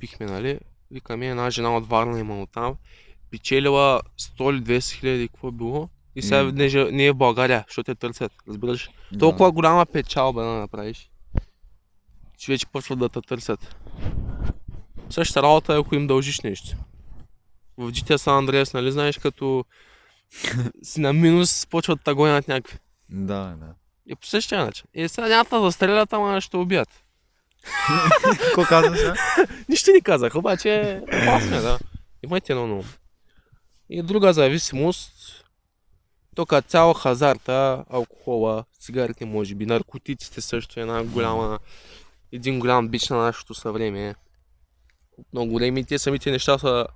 пихме, 0.00 0.26
нали? 0.26 0.58
Викаме 0.90 1.26
една 1.26 1.50
жена 1.50 1.76
от 1.76 1.88
Варна 1.88 2.20
имало 2.20 2.46
там, 2.46 2.74
печелила 3.34 4.00
100 4.20 4.50
или 4.50 4.62
200 4.62 4.92
хиляди, 4.92 5.28
какво 5.28 5.48
е 5.48 5.52
било. 5.52 5.88
И 6.16 6.22
сега 6.22 6.42
М. 6.42 6.52
не, 6.52 6.90
не 6.92 7.06
е 7.06 7.12
в 7.12 7.16
България, 7.16 7.64
защото 7.68 7.94
те 7.94 8.00
търсят, 8.00 8.32
разбираш. 8.48 8.90
Да. 9.12 9.18
Толкова 9.18 9.52
голяма 9.52 9.86
печалба 9.86 10.42
да 10.42 10.48
направиш, 10.48 11.10
че 12.38 12.52
вече 12.52 12.66
почват 12.66 12.98
да 12.98 13.08
те 13.08 13.20
търсят. 13.20 13.76
Същата 15.10 15.42
работа 15.42 15.74
е, 15.74 15.78
ако 15.78 15.94
им 15.94 16.06
дължиш 16.06 16.40
нещо. 16.40 16.76
В 17.78 17.92
GTA 17.92 18.16
San 18.16 18.46
Andreas, 18.46 18.74
нали 18.74 18.92
знаеш, 18.92 19.18
като 19.18 19.64
си 20.82 21.00
на 21.00 21.12
минус, 21.12 21.66
почват 21.66 22.00
да 22.04 22.14
гонят 22.14 22.48
някакви. 22.48 22.78
Да, 23.08 23.56
да. 23.60 23.74
И 24.06 24.16
по 24.16 24.26
същия 24.26 24.64
начин. 24.64 24.84
И 24.94 25.08
сега 25.08 25.28
няма 25.28 25.44
да 25.50 25.60
застрелят, 25.60 26.12
ама 26.12 26.40
ще 26.40 26.56
убият. 26.56 26.88
Какво 28.38 28.62
каза 28.64 28.96
сега? 28.96 29.14
Нищо 29.68 29.90
не 29.94 30.00
казах, 30.00 30.34
обаче 30.34 31.00
опасно 31.02 31.56
е, 31.56 31.60
да. 31.60 31.78
Имайте 32.24 32.52
едно 32.52 32.64
ум. 32.64 32.84
И 33.94 34.02
друга 34.02 34.32
зависимост, 34.32 35.44
то 36.34 36.46
като 36.46 36.68
цяло 36.68 36.94
хазарта, 36.94 37.84
алкохола, 37.90 38.64
цигарите 38.80 39.24
може 39.24 39.54
би, 39.54 39.66
наркотиците 39.66 40.40
също 40.40 40.80
е 40.80 40.82
една 40.82 41.04
голяма, 41.04 41.58
един 42.32 42.58
голям 42.60 42.88
бич 42.88 43.08
на 43.08 43.16
нашето 43.16 43.54
съвремие. 43.54 44.14
Много 45.32 45.52
големи 45.52 45.84
те 45.84 45.98
самите 45.98 46.30
неща 46.30 46.58
са 46.58 46.86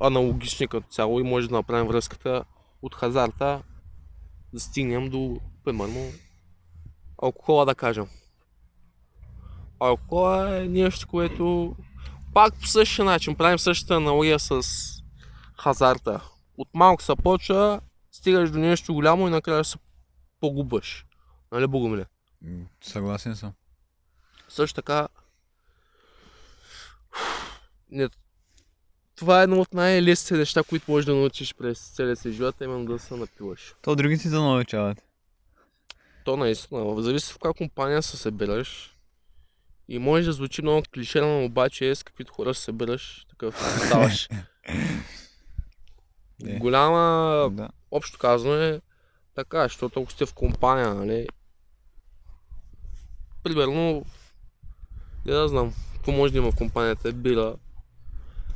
аналогични 0.00 0.68
като 0.68 0.88
цяло 0.88 1.20
и 1.20 1.22
може 1.22 1.48
да 1.48 1.54
направим 1.54 1.88
връзката 1.88 2.44
от 2.82 2.94
хазарта 2.94 3.62
да 4.52 4.60
стигнем 4.60 5.10
до, 5.10 5.40
примерно, 5.64 6.12
алкохола 7.22 7.66
да 7.66 7.74
кажем. 7.74 8.06
Алкохола 9.80 10.56
е 10.56 10.68
нещо, 10.68 11.08
което 11.08 11.76
пак 12.34 12.54
по 12.60 12.66
същия 12.66 13.04
начин 13.04 13.34
правим 13.34 13.58
същата 13.58 13.94
аналогия 13.94 14.38
с 14.38 14.62
хазарта. 15.58 16.20
От 16.58 16.68
малко 16.74 17.02
се 17.02 17.12
почва, 17.22 17.80
стигаш 18.12 18.50
до 18.50 18.58
нещо 18.58 18.94
голямо 18.94 19.26
и 19.26 19.30
накрая 19.30 19.64
се 19.64 19.78
погубваш. 20.40 21.06
Нали, 21.52 21.66
Богомиле? 21.66 22.04
Съгласен 22.80 23.36
съм. 23.36 23.52
Също 24.48 24.74
така, 24.74 25.08
не, 27.90 28.08
това 29.16 29.40
е 29.40 29.44
едно 29.44 29.60
от 29.60 29.74
най-лесните 29.74 30.38
неща, 30.38 30.62
които 30.62 30.90
можеш 30.90 31.06
да 31.06 31.14
научиш 31.14 31.54
през 31.54 31.90
целия 31.94 32.16
си 32.16 32.32
живот, 32.32 32.54
именно 32.60 32.84
да 32.84 32.98
се 32.98 33.16
напиваш. 33.16 33.74
То 33.82 33.96
другите 33.96 34.28
да 34.28 34.40
научават. 34.40 35.02
То 36.24 36.36
наистина, 36.36 37.02
зависи 37.02 37.32
в 37.32 37.34
каква 37.34 37.52
компания 37.52 38.02
се 38.02 38.16
събираш. 38.16 38.92
И 39.88 39.98
може 39.98 40.26
да 40.26 40.32
звучи 40.32 40.62
много 40.62 40.82
клиширано, 40.94 41.44
обаче 41.44 41.90
е 41.90 41.94
с 41.94 42.02
каквито 42.02 42.32
хора 42.32 42.54
се 42.54 42.62
събираш, 42.62 43.26
такъв 43.30 43.80
ставаш. 43.86 44.28
Е. 46.44 46.58
Голяма, 46.58 47.48
Да. 47.50 47.68
общо 47.90 48.18
казано 48.18 48.54
е 48.54 48.80
така, 49.34 49.62
защото 49.62 50.02
ако 50.02 50.12
сте 50.12 50.26
в 50.26 50.34
компания, 50.34 50.94
нали, 50.94 51.26
примерно, 53.42 54.04
не 55.26 55.32
да 55.32 55.48
знам, 55.48 55.74
какво 55.94 56.12
може 56.12 56.32
да 56.32 56.38
има 56.38 56.52
в 56.52 56.56
компанията, 56.56 57.12
бира. 57.12 57.54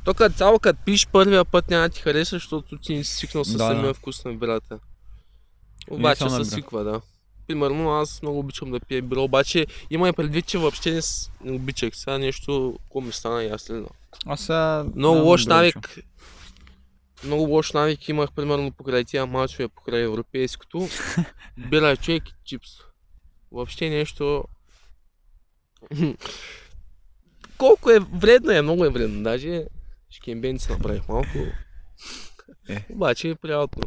То 0.03 0.13
като 0.13 0.37
цяло, 0.37 0.59
като 0.59 0.79
пиш 0.85 1.07
първия 1.07 1.45
път 1.45 1.69
няма 1.69 1.89
ти 1.89 2.01
хареса, 2.01 2.35
защото 2.35 2.77
ти 2.77 2.95
не 2.95 3.03
си 3.03 3.15
свикнал 3.15 3.43
с 3.43 3.51
Да, 3.51 3.57
самия 3.57 3.87
да. 3.87 3.93
вкус 3.93 4.25
на 4.25 4.33
бирата. 4.33 4.79
Обаче 5.89 6.29
се 6.29 6.45
свиква, 6.45 6.83
да. 6.83 7.01
Примерно 7.47 7.91
аз 7.91 8.21
много 8.21 8.39
обичам 8.39 8.71
да 8.71 8.79
пия 8.79 9.01
бира, 9.01 9.21
обаче 9.21 9.67
има 9.89 10.09
и 10.09 10.13
предвид, 10.13 10.45
че 10.45 10.57
въобще 10.57 10.91
не, 10.91 11.01
не 11.43 11.51
обичах. 11.51 11.95
Сега 11.95 12.17
нещо, 12.17 12.75
какво 12.83 13.01
ми 13.01 13.11
стана 13.11 13.43
и 13.43 13.49
аз 13.49 13.61
сега... 13.61 14.85
Много 14.95 15.19
лош 15.19 15.45
навик. 15.45 15.97
Много 17.23 17.43
лош 17.43 17.73
навик 17.73 18.09
имах, 18.09 18.31
примерно, 18.31 18.71
покрай 18.71 19.03
тия 19.03 19.25
мачове, 19.25 19.67
покрай 19.67 20.01
европейското. 20.01 20.87
Бира 21.69 21.97
чек 21.97 22.23
и 22.29 22.33
чипс. 22.45 22.69
Въобще 23.51 23.89
нещо... 23.89 24.43
Колко 27.57 27.91
е 27.91 27.99
вредно 27.99 28.51
е, 28.51 28.61
много 28.61 28.85
е 28.85 28.89
вредно. 28.89 29.23
Даже 29.23 29.65
шкембенци 30.11 30.71
направих 30.71 31.07
малко. 31.07 31.37
Е. 32.69 32.85
Обаче 32.89 33.29
е 33.29 33.35
приятно. 33.35 33.81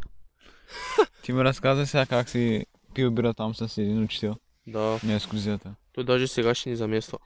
Ти 1.23 1.33
ми 1.33 1.45
разказа 1.45 1.87
сега 1.87 2.07
как 2.07 2.29
си 2.29 2.67
пил 2.95 3.11
бира 3.11 3.35
там 3.35 3.55
с 3.55 3.79
един 3.79 4.05
учител 4.05 4.37
Да, 4.67 4.99
на 5.05 5.13
ескурзията. 5.13 5.75
той 5.93 6.05
даже 6.05 6.29
сега 6.29 6.55
ще 6.55 6.71
ни 6.71 6.77
замества. 6.77 7.19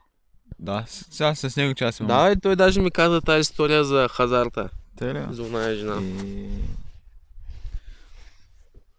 Да, 0.59 0.85
с- 0.87 1.05
сега 1.11 1.35
с 1.35 1.55
него 1.55 1.73
час 1.73 1.99
имам. 1.99 2.07
Да, 2.09 2.31
и 2.31 2.39
той 2.39 2.55
даже 2.55 2.81
ми 2.81 2.91
каза 2.91 3.21
тази 3.21 3.41
история 3.41 3.83
за 3.83 4.07
хазарта. 4.07 4.69
Те 4.99 5.13
ли? 5.13 5.25
За 5.29 5.43
оная 5.43 5.75
жена. 5.75 6.01
И... 6.01 6.49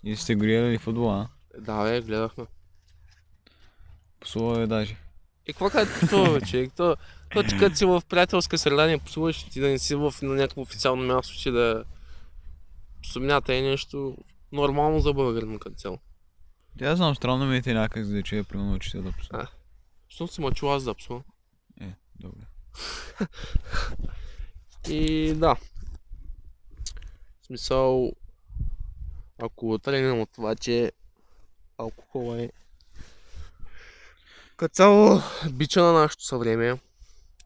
И 0.05 0.17
сте 0.17 0.35
гледали 0.35 0.79
футбола, 0.79 1.29
а? 1.55 1.61
Да, 1.61 1.85
бе, 1.85 2.01
гледахме. 2.01 2.47
Псува 4.21 4.61
е 4.61 4.67
даже. 4.67 4.97
И 5.47 5.53
какво 5.53 5.71
като 5.71 6.07
псува, 6.07 6.41
човек? 6.41 6.73
То, 6.77 6.97
то 7.33 7.43
ти 7.43 7.59
като 7.59 7.77
си 7.77 7.85
в 7.85 8.03
приятелска 8.09 8.59
среда 8.59 8.87
не 8.87 8.99
псуваш, 8.99 9.43
ти 9.43 9.61
да 9.61 9.69
не 9.69 9.79
си 9.79 9.95
в 9.95 10.15
на 10.23 10.35
някакво 10.35 10.61
официално 10.61 11.15
място, 11.15 11.35
че 11.39 11.51
да 11.51 11.85
псумнята 13.03 13.55
е 13.55 13.61
нещо 13.61 14.17
нормално 14.53 15.01
за 15.01 15.13
българин 15.13 15.59
като 15.59 15.77
цяло. 15.77 15.99
Тя 16.79 16.97
знам, 16.97 17.17
странно 17.17 17.47
ми 17.47 17.63
е 17.67 17.75
някак 17.75 18.05
за 18.05 18.15
да 18.15 18.23
чуя 18.23 18.45
примерно 18.45 18.75
учител 18.75 19.03
да 19.03 19.13
псува. 19.13 19.47
Защото 20.11 20.33
си 20.33 20.41
ма 20.41 20.53
чул 20.53 20.75
аз 20.75 20.85
да 20.85 20.95
псувам. 20.95 21.23
Е, 21.81 21.95
добре. 22.21 22.41
И 24.89 25.33
да. 25.35 25.57
Смисъл, 27.51 28.13
ако 29.39 29.79
тръгнем 29.79 30.21
от 30.21 30.31
това, 30.33 30.57
че 30.57 30.93
алкохола 31.79 32.43
е 32.43 32.51
като 34.57 34.75
цяло 34.75 35.23
бича 35.53 35.83
на 35.83 35.93
нашето 35.93 36.25
съвремие. 36.25 36.79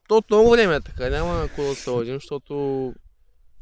То 0.08 0.16
от 0.16 0.30
много 0.30 0.50
време 0.50 0.74
е 0.74 0.80
така, 0.80 1.10
няма 1.10 1.40
какво 1.40 1.62
да 1.62 1.74
се 1.74 1.90
лъжим, 1.90 2.14
защото 2.14 2.94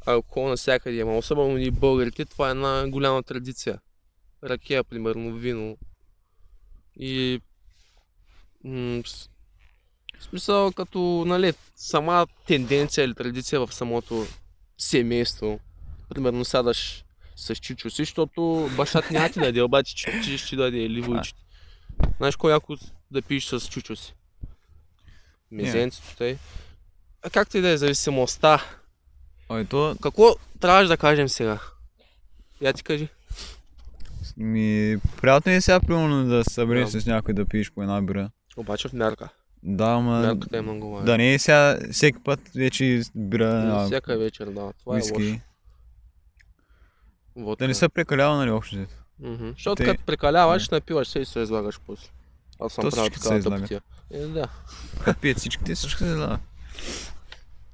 алкохол 0.06 0.48
навсякъде 0.48 0.96
има, 0.96 1.18
особено 1.18 1.58
и 1.58 1.70
българите, 1.70 2.24
това 2.24 2.48
е 2.48 2.50
една 2.50 2.88
голяма 2.88 3.22
традиция. 3.22 3.80
Ракия, 4.44 4.84
примерно, 4.84 5.34
вино. 5.34 5.76
И 6.96 7.40
м- 8.64 9.02
в 10.18 10.24
смисъл, 10.24 10.72
като, 10.72 11.24
нали, 11.26 11.52
сама 11.76 12.26
тенденция 12.46 13.04
или 13.04 13.14
традиция 13.14 13.66
в 13.66 13.74
самото 13.74 14.26
семейство. 14.78 15.60
Примерно 16.14 16.44
сядаш 16.44 17.04
с 17.36 17.54
чичо 17.54 17.90
си, 17.90 18.02
защото 18.02 18.70
баща 18.76 19.02
ти 19.02 19.12
няма 19.12 19.28
ти 19.28 19.40
даде, 19.40 19.62
обаче 19.62 19.94
че 19.96 20.20
ти 20.24 20.38
ще 20.38 20.48
ти 20.48 20.56
даде 20.56 20.78
или 20.78 21.00
войчето. 21.00 21.40
Знаеш 22.18 22.36
кой 22.36 22.52
яко 22.52 22.76
да 23.10 23.22
пиеш 23.22 23.44
с 23.44 23.68
чучо 23.68 23.96
си? 23.96 24.14
Мезенцето 25.50 26.16
тъй. 26.16 26.36
А 27.22 27.30
както 27.30 27.56
и 27.58 27.60
да 27.60 27.68
е 27.68 27.76
зависимостта. 27.76 28.64
Ой, 29.48 29.64
то 29.64 29.96
Какво 30.02 30.34
трябваше 30.60 30.88
да 30.88 30.96
кажем 30.96 31.28
сега? 31.28 31.58
Я 32.60 32.72
ти 32.72 32.82
кажи. 32.82 33.08
ми... 34.36 34.96
Приятно 35.20 35.52
е 35.52 35.60
сега 35.60 35.80
примерно 35.80 36.24
да 36.24 36.44
се 36.44 36.54
събереш 36.54 36.90
Да. 36.90 37.00
с 37.00 37.06
някой 37.06 37.34
да 37.34 37.44
пиеш 37.44 37.72
по 37.72 37.82
една 37.82 38.02
бира. 38.02 38.30
Обаче 38.56 38.88
в 38.88 38.92
мярка. 38.92 39.28
Да, 39.62 39.84
ама... 39.84 40.20
Мярката 40.20 40.58
е 40.58 40.62
много 40.62 40.90
важна. 40.90 41.06
Да 41.06 41.18
не 41.18 41.34
е 41.34 41.38
сега 41.38 41.78
всеки 41.92 42.18
път 42.24 42.40
вече 42.54 43.02
бира 43.14 43.84
Всяка 43.86 44.18
вечер, 44.18 44.46
да. 44.46 44.72
Това 44.80 44.98
е 44.98 45.00
лошо. 45.00 45.40
Водка. 47.36 47.64
Да 47.64 47.68
не 47.68 47.74
се 47.74 47.88
прекалява, 47.88 48.36
нали, 48.36 48.50
общо 48.50 48.76
взето. 48.76 48.94
Мгм. 49.18 49.48
Защото 49.48 49.74
Те- 49.76 49.84
като 49.86 50.04
прекаляваш, 50.04 50.68
напиваш 50.68 51.08
се 51.08 51.18
и 51.18 51.24
се 51.24 51.40
излагаш 51.40 51.80
после. 51.80 52.08
Аз 52.60 52.72
съм 52.72 52.82
То 52.82 52.90
правил 52.90 53.10
такава 53.10 53.38
излагат. 53.38 53.58
тъпотия. 53.60 53.82
Е, 54.12 54.18
да. 54.18 54.48
Като 55.04 55.20
пият 55.20 55.38
всичките, 55.38 55.74
всички 55.74 55.98
се 55.98 56.06
задава. 56.06 56.38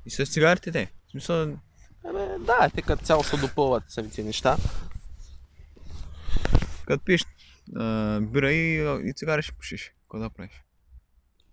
И 0.07 0.11
с 0.11 0.27
цигарите 0.27 0.73
те. 0.73 0.91
В 1.07 1.11
смисъл, 1.11 1.43
Абе, 2.05 2.39
да, 2.39 2.71
те 2.75 2.83
като 2.83 3.05
цяло 3.05 3.25
се 3.25 3.37
допълват 3.37 3.83
самите 3.89 4.23
неща. 4.23 4.57
като 6.87 7.05
пиеш 7.05 7.25
а, 7.77 8.21
бира 8.21 8.53
и, 8.53 8.75
и 9.05 9.13
цигари 9.13 9.43
ще 9.43 9.53
пушиш. 9.53 9.93
Какво 10.03 10.19
да 10.19 10.31
правиш? 10.31 10.63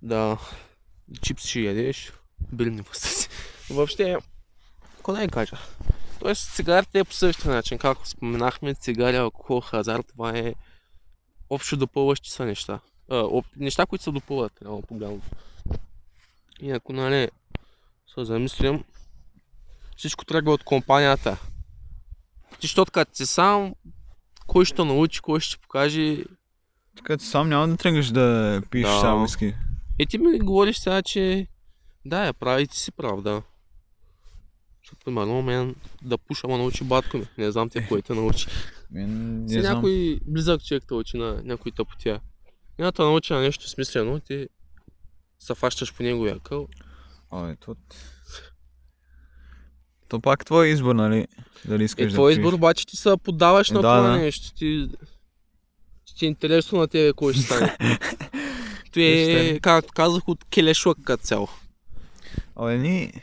Да. 0.01 0.37
Чипс 1.21 1.45
ще 1.45 1.59
ядеш. 1.59 2.13
Билни 2.53 2.83
си. 2.93 3.29
Въобще, 3.69 4.17
какво 4.95 5.13
да 5.13 5.21
я 5.21 5.27
кажа? 5.29 5.57
Тоест, 6.25 6.55
цигарите 6.55 6.99
е 6.99 7.03
по 7.03 7.13
същия 7.13 7.51
начин. 7.51 7.77
Както 7.77 8.09
споменахме, 8.09 8.73
цигари, 8.73 9.15
алкохол, 9.15 9.59
хазарт, 9.59 10.07
това 10.07 10.37
е 10.37 10.53
общо 11.49 11.77
допълващи 11.77 12.31
са 12.31 12.45
неща. 12.45 12.79
А, 13.09 13.17
об... 13.17 13.45
Неща, 13.57 13.85
които 13.85 14.03
се 14.03 14.11
допълват, 14.11 14.61
реално 14.61 14.81
погледното. 14.81 15.27
И 16.61 16.71
ако, 16.71 16.93
нали, 16.93 17.29
се 18.15 18.25
замислим, 18.25 18.83
всичко 19.97 20.25
тръгва 20.25 20.53
от 20.53 20.63
компанията. 20.63 21.37
Ти, 22.59 22.67
защото 22.67 22.91
като 22.91 23.15
си 23.15 23.25
сам, 23.25 23.75
кой 24.47 24.65
ще 24.65 24.83
научи, 24.83 25.21
кой 25.21 25.39
ще 25.39 25.57
покаже. 25.57 26.23
Така 26.97 27.17
ти 27.17 27.25
сам 27.25 27.49
няма 27.49 27.67
да 27.67 27.77
тръгнеш 27.77 28.07
да 28.07 28.61
пиеш 28.71 28.87
Да. 28.87 28.99
само 28.99 29.23
виски. 29.23 29.53
И 29.99 30.05
ти 30.05 30.17
ми 30.17 30.39
говориш 30.39 30.77
сега, 30.77 31.01
че 31.01 31.47
да, 32.05 32.25
я 32.25 32.33
прави 32.33 32.63
и 32.63 32.67
ти 32.67 32.77
си 32.77 32.91
прав, 32.91 33.21
да. 33.21 33.41
Защото, 34.85 35.05
примерно, 35.05 35.41
мен 35.41 35.75
да 36.03 36.17
пуша 36.17 36.47
ма 36.47 36.57
научи 36.57 36.83
батко 36.83 37.17
ми. 37.17 37.25
Не 37.37 37.51
знам 37.51 37.69
те 37.69 37.87
кой 37.87 38.01
те 38.01 38.13
научи. 38.13 38.47
Мен 38.91 39.41
не 39.43 39.49
Си 39.49 39.61
знам. 39.61 39.73
някой 39.73 40.19
близък 40.27 40.63
човек 40.63 40.83
те 40.87 40.93
учи 40.93 41.17
на 41.17 41.41
някой 41.43 41.71
тъпотия. 41.71 42.21
Няма 42.79 42.91
да 42.91 43.03
научи 43.03 43.33
на 43.33 43.39
нещо 43.39 43.69
смислено, 43.69 44.19
ти 44.19 44.47
се 45.39 45.55
фащаш 45.55 45.93
по 45.93 46.03
неговия 46.03 46.39
къл. 46.39 46.67
Ой, 47.31 47.55
то... 47.55 47.75
То 50.07 50.21
пак 50.21 50.45
твой 50.45 50.67
избор, 50.67 50.95
нали? 50.95 51.27
Дали 51.65 51.83
искаш 51.83 52.05
Е, 52.05 52.07
да 52.07 52.13
твой 52.13 52.31
избор, 52.31 52.53
обаче 52.53 52.85
ти 52.87 52.97
се 52.97 53.13
поддаваш 53.23 53.69
на 53.69 53.81
Да, 53.81 53.87
това 53.97 54.09
да. 54.09 54.17
нещо. 54.17 54.53
Ти, 54.53 54.89
ти 56.17 56.25
е 56.25 56.27
интересно 56.27 56.79
на 56.79 56.87
тебе 56.87 57.13
кой 57.13 57.33
ще 57.33 57.41
стане. 57.43 57.77
Той 58.93 59.03
Ще. 59.03 59.49
е, 59.49 59.59
както 59.59 59.93
казах, 59.93 60.27
от 60.27 60.45
келешлък 60.45 60.97
като 61.03 61.23
цяло. 61.23 61.47
Абе, 62.55 62.77
ни... 62.77 63.13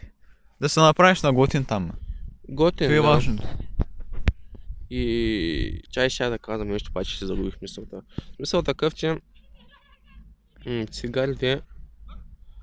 Да 0.62 0.68
се 0.68 0.80
направиш 0.80 1.22
на 1.22 1.32
готин 1.32 1.64
там. 1.64 1.90
Готин, 2.48 2.86
Това 2.86 2.92
е 2.92 2.96
да. 2.96 3.02
важното. 3.02 3.42
И 4.90 5.82
чай 5.90 6.08
ще 6.10 6.28
да 6.28 6.38
казвам 6.38 6.68
нещо, 6.68 6.90
обаче 6.90 7.16
ще 7.16 7.26
загубих 7.26 7.62
мисълта. 7.62 8.02
Мисъл 8.40 8.62
такъв, 8.62 8.94
че 8.94 9.16
м- 10.66 10.86
цигарите... 10.86 11.60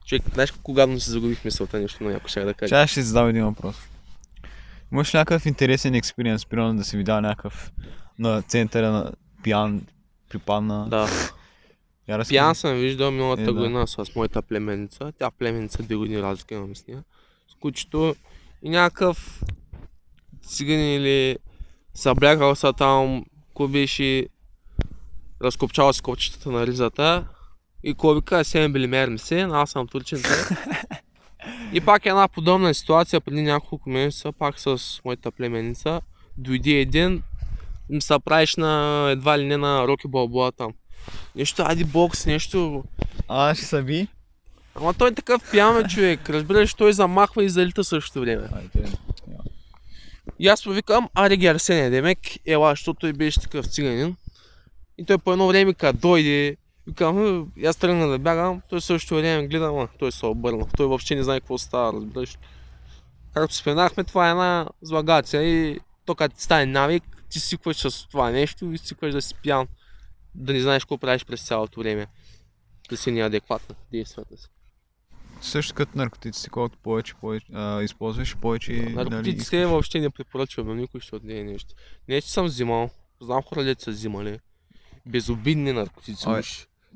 Човек, 0.06 0.22
знаеш 0.34 0.51
колко 0.51 0.74
гадно 0.74 1.00
си 1.00 1.10
загубих 1.10 1.46
мисълта, 1.46 1.79
нещо 1.79 2.03
на 2.03 2.10
някой 2.12 2.29
ще 2.29 2.44
да 2.44 2.53
кажа. 2.53 2.70
Сега 2.70 2.88
ще 2.88 3.01
задам 3.01 3.29
един 3.29 3.46
въпрос. 3.46 3.75
Имаш 4.91 5.13
някакъв 5.13 5.46
интересен 5.46 5.96
експириенс, 5.96 6.46
примерно 6.46 6.75
да 6.77 6.84
си 6.84 6.98
видял 6.98 7.22
някакъв 7.22 7.72
на 8.20 8.41
центъра 8.41 8.91
на 8.91 9.12
пиян, 9.44 9.82
припадна. 10.29 10.88
Да. 10.89 11.08
Я 12.08 12.18
разкажи. 12.18 12.34
Пиян 12.34 12.56
съм 12.56 12.75
виждал 12.77 13.12
миналата 13.12 13.41
Е, 13.41 13.46
да. 13.46 13.53
година 13.53 13.88
с 13.88 14.15
моята 14.15 14.41
племенница. 14.41 15.12
Тя 15.20 15.32
племенница 15.32 15.84
две 15.84 15.96
години 15.96 16.22
разлика 16.22 16.56
имаме 16.56 16.75
с 16.75 16.88
нея. 16.88 17.03
Кучето 17.60 18.16
и 18.63 18.70
някакъв 18.70 19.44
циган 20.48 20.80
или 20.80 21.38
съблягал 21.94 22.56
са 22.56 22.74
там, 22.74 23.25
ко 23.54 23.68
беше 23.68 24.28
разкопчал 25.42 25.94
с 25.94 26.01
копчетата 26.01 26.51
на 26.51 26.68
ризата 26.68 27.28
и 27.84 27.94
ко 27.94 28.13
вика 28.13 28.36
7 28.36 29.08
мм 29.08 29.18
се, 29.20 29.42
аз 29.42 29.72
съм 29.72 29.88
турченца. 29.88 30.58
и 31.74 31.82
пак 31.82 32.06
една 32.06 32.28
подобна 32.28 32.74
ситуация 32.74 33.22
преди 33.22 33.42
няколко 33.42 33.89
месеца, 33.89 34.32
пак 34.32 34.60
с 34.60 34.78
моята 35.06 35.32
племенница. 35.32 36.01
Дойде 36.38 36.72
един, 36.72 37.24
им 37.89 38.01
се 38.01 38.20
правиш 38.25 38.56
на 38.56 39.06
едва 39.12 39.39
ли 39.39 39.46
не 39.46 39.58
на 39.58 39.88
Роки 39.88 40.08
Балбоа 40.08 40.51
там. 40.51 40.74
Нещо 41.36 41.63
ади 41.66 41.84
бокс, 41.84 42.25
нещо. 42.25 42.84
А, 43.28 43.56
ще 43.56 43.66
се 43.66 43.84
би? 43.84 44.08
Ама 44.76 44.94
той 44.94 45.10
е 45.10 45.14
такъв 45.14 45.52
пиян 45.52 45.82
бе, 45.82 45.90
човек. 45.90 46.30
Разбираш, 46.30 46.74
той 46.74 46.94
замахва 46.94 47.44
и 47.44 47.50
залита 47.50 47.84
същото 47.84 48.22
време. 48.22 48.50
И 50.40 50.48
аз 50.48 50.64
повикам, 50.64 51.10
аре 51.14 51.38
ги 51.38 51.48
Арсене, 51.48 51.90
демек, 51.90 52.20
ела, 52.46 52.70
защото 52.70 53.00
той 53.00 53.14
беше 53.14 53.40
такъв 53.40 53.66
циганин. 53.66 54.16
И 54.98 55.05
той 55.05 55.18
по 55.18 55.32
едно 55.32 55.48
време 55.48 55.74
като 55.74 56.00
дойде, 56.00 56.58
викам, 56.88 57.48
аз 57.66 57.77
тръгна 57.77 58.08
да 58.08 58.20
бягам, 58.20 58.62
той 58.70 58.82
същото 58.82 59.16
време 59.16 59.48
гледа, 59.48 59.66
ама 59.66 59.88
той 60.00 60.12
се 60.12 60.25
обърна. 60.25 60.68
Той 60.77 60.88
въобще 60.88 61.16
не 61.16 61.24
знае 61.24 61.40
какво 61.40 61.58
става, 61.58 61.94
разбираш. 61.94 62.38
Както 63.34 63.55
споменахме, 63.55 64.03
това 64.03 64.27
е 64.27 64.32
една 64.32 64.68
злагация 64.82 65.44
и 65.44 65.79
то 66.05 66.16
като 66.16 66.36
ти 66.36 66.44
стане 66.44 66.66
навик, 66.66 67.03
ти 67.29 67.40
свикваш 67.40 67.77
с 67.77 68.08
това 68.08 68.32
нещо 68.32 68.72
и 68.72 68.77
свикваш 68.77 69.14
да 69.14 69.22
си 69.22 69.36
пиян. 69.44 69.68
Да 70.36 70.53
не 70.53 70.62
знаеш 70.62 70.84
какво 70.84 70.98
правиш 70.98 71.25
през 71.25 71.48
цялото 71.48 71.79
време. 71.79 72.08
Да 72.90 72.98
си 72.98 73.12
неадекватна 73.12 73.75
в 73.75 73.92
действията 73.92 74.38
си. 74.38 74.48
Също 75.42 75.74
като 75.74 75.98
наркотиците, 75.98 76.50
колкото 76.50 76.78
повече, 76.78 77.14
повече 77.14 77.46
а, 77.54 77.82
използваш, 77.82 78.38
повече 78.38 78.74
нали, 78.74 79.10
Наркотиците 79.10 79.66
въобще 79.66 80.00
не 80.00 80.10
препоръчвам 80.10 80.68
на 80.68 80.75
никой, 80.75 81.00
защото 81.00 81.25
не 81.25 81.40
е 81.40 81.44
нещо. 81.44 81.74
Не, 82.08 82.22
че 82.22 82.32
съм 82.32 82.46
взимал. 82.46 82.90
Знам 83.22 83.42
хора, 83.42 83.64
дето 83.64 83.84
са 83.84 83.92
взимали. 83.92 84.40
Безобидни 85.06 85.74
наркотици 85.74 86.24
Ой. 86.28 86.42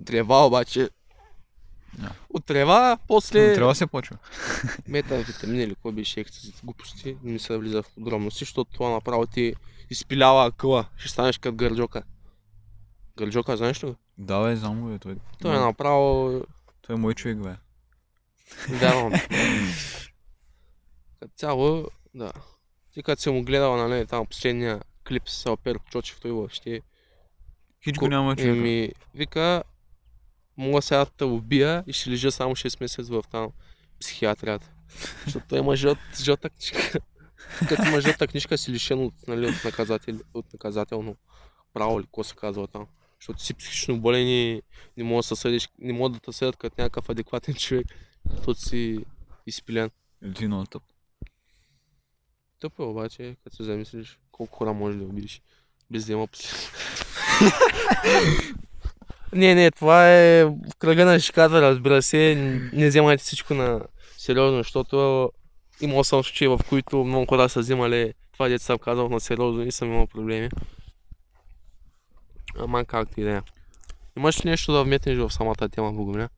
Трева 0.05 0.45
обаче. 0.45 0.89
Да. 1.97 2.11
От 2.29 2.45
трева, 2.45 2.97
после 3.07 3.53
Трябва 3.53 3.71
да 3.71 3.75
се 3.75 3.87
почва. 3.87 4.17
метавитамини 4.87 5.63
или 5.63 5.75
какво 5.75 5.91
беше 5.91 6.19
екстази, 6.19 6.53
глупости, 6.63 7.17
не 7.23 7.39
се 7.39 7.57
влиза 7.57 7.83
в 7.83 7.93
подробности, 7.95 8.39
защото 8.39 8.71
това 8.73 8.89
направо 8.89 9.25
ти 9.25 9.53
изпилява 9.89 10.45
акъла. 10.45 10.85
Ще 10.97 11.09
станеш 11.09 11.37
като 11.37 11.55
гърджока. 11.55 12.03
Гърджока, 13.17 13.57
знаеш 13.57 13.83
ли? 13.83 13.87
го? 13.87 13.95
Да, 14.17 14.43
бе, 14.43 14.55
знам 14.55 14.81
го, 14.81 14.87
бе, 14.87 14.99
той. 14.99 15.15
Той 15.41 15.55
е 15.55 15.59
направо 15.59 16.41
Той 16.81 16.95
е 16.95 16.99
мой 16.99 17.13
човек, 17.13 17.37
бе. 17.37 17.55
Вярвам. 18.69 19.13
Като 21.19 21.33
цяло, 21.35 21.87
да. 22.13 22.31
Ти 22.93 23.03
като 23.03 23.21
си 23.21 23.29
му 23.29 23.43
гледал, 23.43 23.77
нали, 23.77 24.07
там 24.07 24.25
последния 24.25 24.81
клип 25.07 25.29
с 25.29 25.45
Алпер 25.45 25.79
Чочев, 25.91 26.19
той 26.21 26.31
въобще. 26.31 26.81
Хич 27.83 27.97
го 27.97 28.07
няма 28.07 28.35
човека. 28.35 28.57
Еми, 28.57 28.91
вика, 29.15 29.63
мога 30.57 30.81
сега 30.81 31.05
да 31.05 31.05
те 31.05 31.23
убия 31.23 31.83
и 31.87 31.93
ще 31.93 32.09
лежа 32.09 32.31
само 32.31 32.55
6 32.55 32.81
месеца 32.81 33.13
в 33.13 33.23
там 33.31 33.51
психиатрията. 33.99 34.69
Защото 35.23 35.45
той 35.49 35.59
има 35.59 35.75
жълт, 35.75 35.97
жълта 36.21 36.49
книжка. 36.49 36.99
Като 37.69 37.87
има 37.87 38.01
жълта 38.01 38.27
книжка 38.27 38.57
си 38.57 38.71
лишен 38.71 39.05
от, 39.05 39.13
нали, 39.27 39.47
от, 39.47 39.63
наказател, 39.63 40.19
от 40.33 40.53
наказателно 40.53 41.15
право 41.73 41.99
или 41.99 42.05
какво 42.05 42.23
се 42.23 42.35
казва 42.35 42.67
там. 42.67 42.87
Защото 43.19 43.43
си 43.43 43.53
психично 43.53 43.99
болен 43.99 44.27
и 44.27 44.61
не 44.97 45.03
мога 45.03 45.19
да 45.19 45.23
се 45.23 45.35
съдиш, 45.35 45.69
не 45.79 45.93
мога 45.93 46.09
да 46.09 46.19
те 46.19 46.33
съдят 46.33 46.57
като 46.57 46.81
някакъв 46.81 47.09
адекватен 47.09 47.53
човек, 47.53 47.87
защото 48.29 48.61
си 48.61 49.05
изпилен. 49.47 49.91
Или 50.23 50.33
ти 50.33 50.43
е 50.43 50.47
много 50.47 50.65
тъп. 50.65 50.83
Тъпо 52.59 52.83
е 52.83 52.85
обаче, 52.85 53.35
като 53.43 53.55
се 53.55 53.63
замислиш 53.63 54.19
колко 54.31 54.57
хора 54.57 54.73
може 54.73 54.97
да 54.97 55.03
убиеш 55.03 55.41
без 55.91 56.05
да 56.05 56.13
има 56.13 56.27
не, 59.33 59.55
не, 59.55 59.71
това 59.71 60.09
е 60.09 60.45
в 60.45 60.75
кръга 60.79 61.05
на 61.05 61.19
шиката, 61.19 61.61
разбира 61.61 62.01
се. 62.01 62.35
Не 62.73 62.87
вземайте 62.87 63.23
всичко 63.23 63.53
на 63.53 63.81
сериозно, 64.17 64.57
защото 64.57 65.31
имал 65.81 66.03
съм 66.03 66.23
случаи, 66.23 66.47
в 66.47 66.59
които 66.69 67.03
много 67.03 67.25
хора 67.25 67.49
са 67.49 67.59
взимали 67.59 68.13
това, 68.33 68.47
дето 68.47 68.63
съм 68.63 68.79
казал 68.79 69.09
на 69.09 69.19
сериозно 69.19 69.61
и 69.61 69.71
съм 69.71 69.87
имал 69.87 70.07
проблеми. 70.07 70.49
Ама 72.59 72.85
както 72.85 73.19
и 73.19 73.23
да 73.23 73.37
е. 73.37 73.41
Имаш 74.17 74.45
ли 74.45 74.49
нещо 74.49 74.73
да 74.73 74.83
вметнеш 74.83 75.17
в 75.17 75.33
самата 75.33 75.69
тема, 75.71 75.93
Богомиля? 75.93 76.29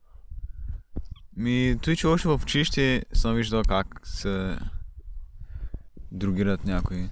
Ми, 1.36 1.78
той, 1.82 1.96
че 1.96 2.06
още 2.06 2.28
в 2.28 2.40
училище 2.42 3.04
съм 3.12 3.34
виждал 3.34 3.62
как 3.68 4.00
се 4.04 4.58
другират 6.12 6.64
някои. 6.64 7.08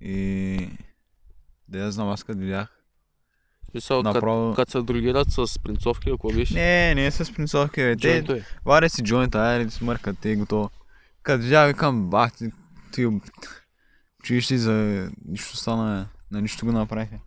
И... 0.00 0.70
Да 1.68 1.78
я 1.78 1.92
знам, 1.92 2.08
аз 2.08 2.24
като 2.24 2.38
видях. 2.38 2.68
Като 3.72 4.02
Направо... 4.02 4.54
кът 4.54 4.70
се 4.70 4.82
другират 4.82 5.28
с 5.30 5.58
принцовки, 5.62 6.10
ако 6.10 6.32
беше. 6.32 6.54
Не, 6.54 6.94
не 6.94 7.10
с 7.10 7.34
принцовки, 7.34 7.80
бе. 7.80 7.96
Те, 7.96 8.44
варят 8.64 8.92
си 8.92 9.02
джойнта, 9.02 9.38
айде 9.38 9.64
да 9.64 9.70
смъркат, 9.70 10.18
те 10.18 10.36
готово. 10.36 10.70
Като 11.22 11.42
видях, 11.42 11.68
викам, 11.68 12.10
бах, 12.10 12.32
ти, 12.32 12.50
ти 12.92 13.20
училище 14.20 14.58
за 14.58 15.08
нищо 15.24 15.56
стана, 15.56 16.08
на 16.30 16.40
нищо 16.40 16.66
го 16.66 16.72
направиха. 16.72 17.18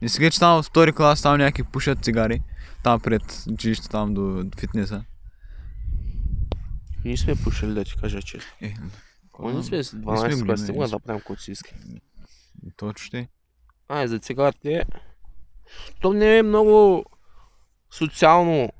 И 0.00 0.08
сега, 0.08 0.30
че 0.30 0.38
там 0.38 0.58
от 0.58 0.64
втори 0.64 0.92
клас, 0.92 1.22
там 1.22 1.38
някакви 1.38 1.62
пушат 1.62 2.04
цигари, 2.04 2.42
там 2.82 3.00
пред 3.00 3.44
училище, 3.52 3.88
там 3.88 4.14
до 4.14 4.44
фитнеса. 4.58 5.04
Ние 7.04 7.16
сме 7.16 7.34
пушили, 7.36 7.74
да 7.74 7.84
ти 7.84 7.94
кажа 8.00 8.22
честно. 8.22 8.50
Е, 8.60 8.74
ние 9.40 9.62
сме 9.62 9.84
с 9.84 9.88
сме 9.88 10.00
12 10.00 10.04
големи, 10.04 10.46
клас, 10.46 10.60
не 10.60 10.66
сме. 10.66 10.88
да 10.88 10.98
правим 10.98 11.20
каквото 11.20 11.42
си 11.42 11.52
иска. 11.52 11.70
точно 12.76 13.04
ще. 13.06 13.28
Ай, 13.88 14.08
за 14.08 14.18
цигарите. 14.18 14.84
То 16.00 16.12
не 16.12 16.38
е 16.38 16.42
много 16.42 17.04
социално 17.90 18.72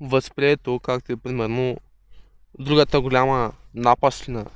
възприето, 0.00 0.80
както 0.80 1.12
е 1.12 1.16
примерно 1.16 1.76
другата 2.58 3.00
голяма 3.00 3.52
напаслина 3.74 4.46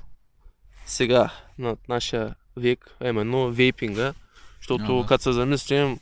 сега 0.86 1.32
на 1.58 1.76
нашия 1.88 2.34
век, 2.56 2.96
а 3.00 3.08
именно 3.08 3.52
вейпинга. 3.52 4.14
Защото 4.60 5.06
като 5.08 5.22
се 5.22 5.32
замислим, 5.32 5.98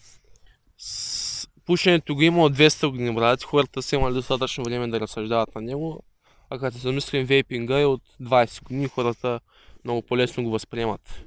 с... 0.79 1.28
пушенето 1.69 2.15
го 2.15 2.23
има 2.23 2.43
от 2.43 2.57
200 2.57 2.91
години, 2.91 3.15
брат. 3.15 3.45
Хората 3.45 3.83
са 3.83 3.97
имали 3.97 4.15
достатъчно 4.15 4.65
време 4.65 4.89
да 4.89 5.01
разсъждават 5.01 5.55
на 5.55 5.61
него. 5.61 6.03
А 6.51 6.59
като 6.59 6.77
се 6.77 6.83
замислим, 6.83 7.27
вейпинга 7.27 7.81
е 7.81 7.85
от 7.85 8.03
20 8.23 8.63
години. 8.63 8.89
Хората 8.89 9.41
много 9.85 10.03
по-лесно 10.03 10.45
го 10.45 10.51
възприемат. 10.51 11.25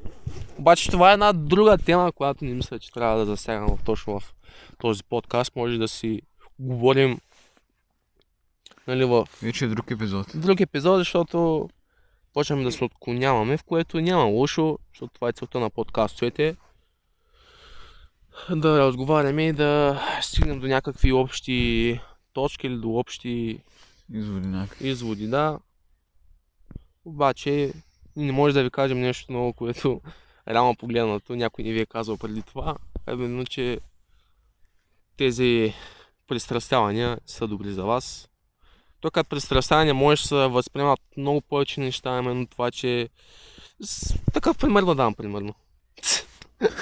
Обаче 0.58 0.92
това 0.92 1.10
е 1.10 1.14
една 1.14 1.34
друга 1.34 1.78
тема, 1.78 2.12
която 2.12 2.46
не 2.46 2.54
мисля, 2.54 2.80
че 2.80 2.92
трябва 2.92 3.20
да 3.20 3.26
засягам 3.26 3.78
точно 3.86 4.20
в 4.20 4.34
този 4.78 5.04
подкаст. 5.04 5.56
Може 5.56 5.78
да 5.78 5.88
си 5.88 6.22
говорим 6.60 7.20
нали, 8.88 9.06
в 9.06 9.28
Вече 9.42 9.66
е 9.66 9.68
друг 9.68 9.92
епизод. 9.92 10.28
друг 10.36 10.60
епизод, 10.60 10.98
защото 10.98 11.70
почваме 12.34 12.64
да 12.64 12.72
се 12.72 12.84
отклоняваме, 12.84 13.58
в 13.58 13.64
което 13.64 14.00
няма 14.00 14.24
лошо, 14.24 14.80
защото 14.94 15.14
това 15.14 15.30
е 15.30 15.34
целта 15.34 15.60
на 15.60 15.70
подкастовете. 15.70 16.56
Да 18.50 18.80
разговаряме 18.80 19.48
и 19.48 19.54
да 19.54 20.02
стигнем 20.22 20.60
до 20.60 20.68
някакви 20.68 21.12
общи 21.12 22.00
точки 22.34 22.68
или 22.68 22.78
до 22.78 22.90
общи 22.90 23.60
Изводи 24.14 24.48
някакви. 24.48 24.90
изводи, 24.90 25.28
да. 25.28 25.60
Обаче 27.06 27.74
не 28.16 28.32
може 28.32 28.54
да 28.54 28.64
ви 28.64 28.70
кажем 28.70 29.02
нещо 29.02 29.32
ново, 29.32 29.54
което 29.54 30.02
реално 30.48 30.76
погледнато 30.76 31.36
някой 31.36 31.64
не 31.64 31.72
ви 31.72 31.80
е 31.80 31.86
казал 31.86 32.18
преди 32.18 32.42
това. 32.42 32.76
Именно, 33.12 33.46
че 33.46 33.80
тези 35.18 35.74
пристрастявания 36.28 37.18
са 37.26 37.48
добри 37.48 37.72
за 37.72 37.84
вас. 37.84 38.30
То 39.00 39.12
като 39.12 39.30
пристрастяване 39.30 39.94
може 39.94 40.22
да 40.22 40.28
се 40.28 40.36
възприемат 40.36 41.00
много 41.18 41.42
повече 41.42 41.80
неща, 41.80 42.20
именно 42.20 42.48
това, 42.48 42.72
че... 42.72 43.10
Такъв 44.34 44.58
пример 44.58 44.84
да 44.84 44.96
дам, 44.96 45.16
примерно. 45.16 45.54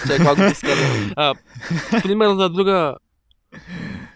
Чай, 0.08 0.18
как 0.18 0.38
го. 0.38 0.44
А, 1.16 1.34
пример 2.04 2.36
за 2.36 2.50
друга 2.50 2.96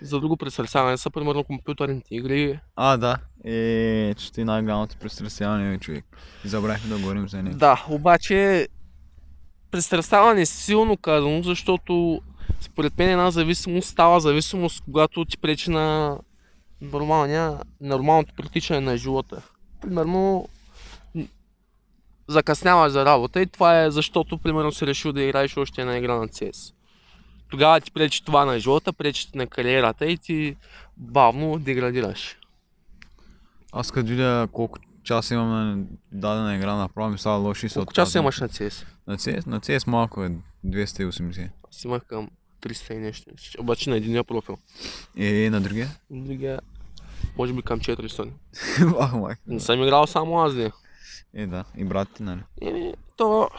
за 0.02 0.20
друго 0.20 0.38
пристрастяване 0.38 0.98
са, 0.98 1.10
примерно, 1.10 1.44
компютърните 1.44 2.16
игри, 2.16 2.60
А, 2.76 2.98
да. 2.98 3.18
Е, 3.46 4.14
че 4.14 4.32
ти 4.32 4.44
най-голямото 4.44 4.98
пристрастяване, 4.98 5.72
бе, 5.72 5.78
човек. 5.78 6.06
Забравихме 6.46 6.90
да 6.90 7.02
говорим 7.02 7.30
за 7.30 7.44
него. 7.44 7.58
Да, 7.58 7.86
обаче 7.90 8.68
пристрастяване 9.72 10.42
е 10.42 10.46
силно 10.46 10.98
казано, 10.98 11.44
защото 11.44 12.22
според 12.62 12.98
мен 12.98 13.10
една 13.10 13.32
зависимост 13.32 13.88
става 13.88 14.20
зависимост, 14.20 14.84
когато 14.86 15.26
ти 15.26 15.38
пречи 15.38 15.72
на 15.72 16.18
нормалния, 16.82 17.60
нормалното 17.82 18.34
протичане 18.34 18.80
на 18.80 18.98
живота. 18.98 19.42
Примерно 19.82 20.48
закъсняваш 22.28 22.92
за 22.92 23.06
работа 23.06 23.42
и 23.42 23.46
това 23.46 23.84
е 23.84 23.92
защото 23.92 24.38
примерно 24.38 24.72
си 24.72 24.88
решил 24.88 25.14
да 25.14 25.22
играеш 25.24 25.58
още 25.58 25.82
една 25.82 25.98
игра 25.98 26.16
на 26.16 26.28
CS. 26.28 26.74
Тогава 27.50 27.82
ти 27.82 27.92
пречи 27.92 28.26
това 28.26 28.46
на 28.46 28.60
живота, 28.60 28.94
пречи 28.94 29.28
на 29.36 29.48
кариерата 29.48 30.06
и 30.06 30.18
ти 30.18 30.56
бавно 30.98 31.60
деградираш. 31.60 32.38
Аз 33.72 33.92
като 33.92 34.10
видя 34.10 34.48
колко 34.52 34.80
часа 35.04 35.34
имам 35.34 35.50
на 35.50 35.86
дадена 36.12 36.56
игра, 36.56 36.76
направо 36.76 37.10
ми 37.10 37.18
става 37.18 37.38
лошо 37.38 37.66
и 37.66 37.70
се 37.70 37.74
Колко 37.74 37.90
отказвам. 37.90 38.24
имаш 38.24 38.40
на 38.40 38.50
CS? 38.50 38.86
На 39.08 39.18
CS? 39.18 39.48
На 39.48 39.60
CS 39.60 39.88
малко 39.88 40.24
е 40.24 40.32
280. 40.66 41.50
Аз 41.70 41.84
имах 41.84 42.06
към 42.06 42.30
300 42.62 42.94
и 42.94 42.98
нещо. 42.98 43.32
Обаче 43.60 43.90
на 43.90 43.98
единия 43.98 44.24
профил. 44.24 44.58
Е, 45.18 45.50
на 45.50 45.62
другия? 45.62 45.88
Другия, 46.10 46.60
може 47.38 47.54
би 47.54 47.62
към 47.62 47.80
400. 47.80 48.30
Ах, 49.00 49.14
майк. 49.14 49.40
Не 49.48 49.60
съм 49.60 49.84
играл 49.84 50.08
само 50.08 50.40
аз, 50.40 50.56
де. 50.56 50.72
Е, 51.36 51.48
да. 51.48 51.64
И 51.78 51.84
брат 51.84 52.08
ти, 52.16 52.24
нали? 52.24 52.42
Еми, 52.62 52.94
то 53.18 53.50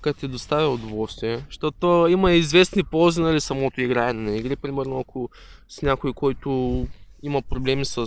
като 0.00 0.20
ти 0.20 0.28
доставя 0.28 0.68
удоволствие, 0.68 1.44
защото 1.46 2.06
има 2.10 2.32
известни 2.32 2.84
ползи, 2.84 3.20
нали, 3.20 3.40
самото 3.40 3.80
играене 3.80 4.30
на 4.30 4.36
игри. 4.36 4.56
Примерно, 4.56 5.00
ако 5.00 5.30
с 5.68 5.82
някой, 5.82 6.12
който 6.12 6.86
има 7.22 7.42
проблеми 7.42 7.84
с 7.84 8.06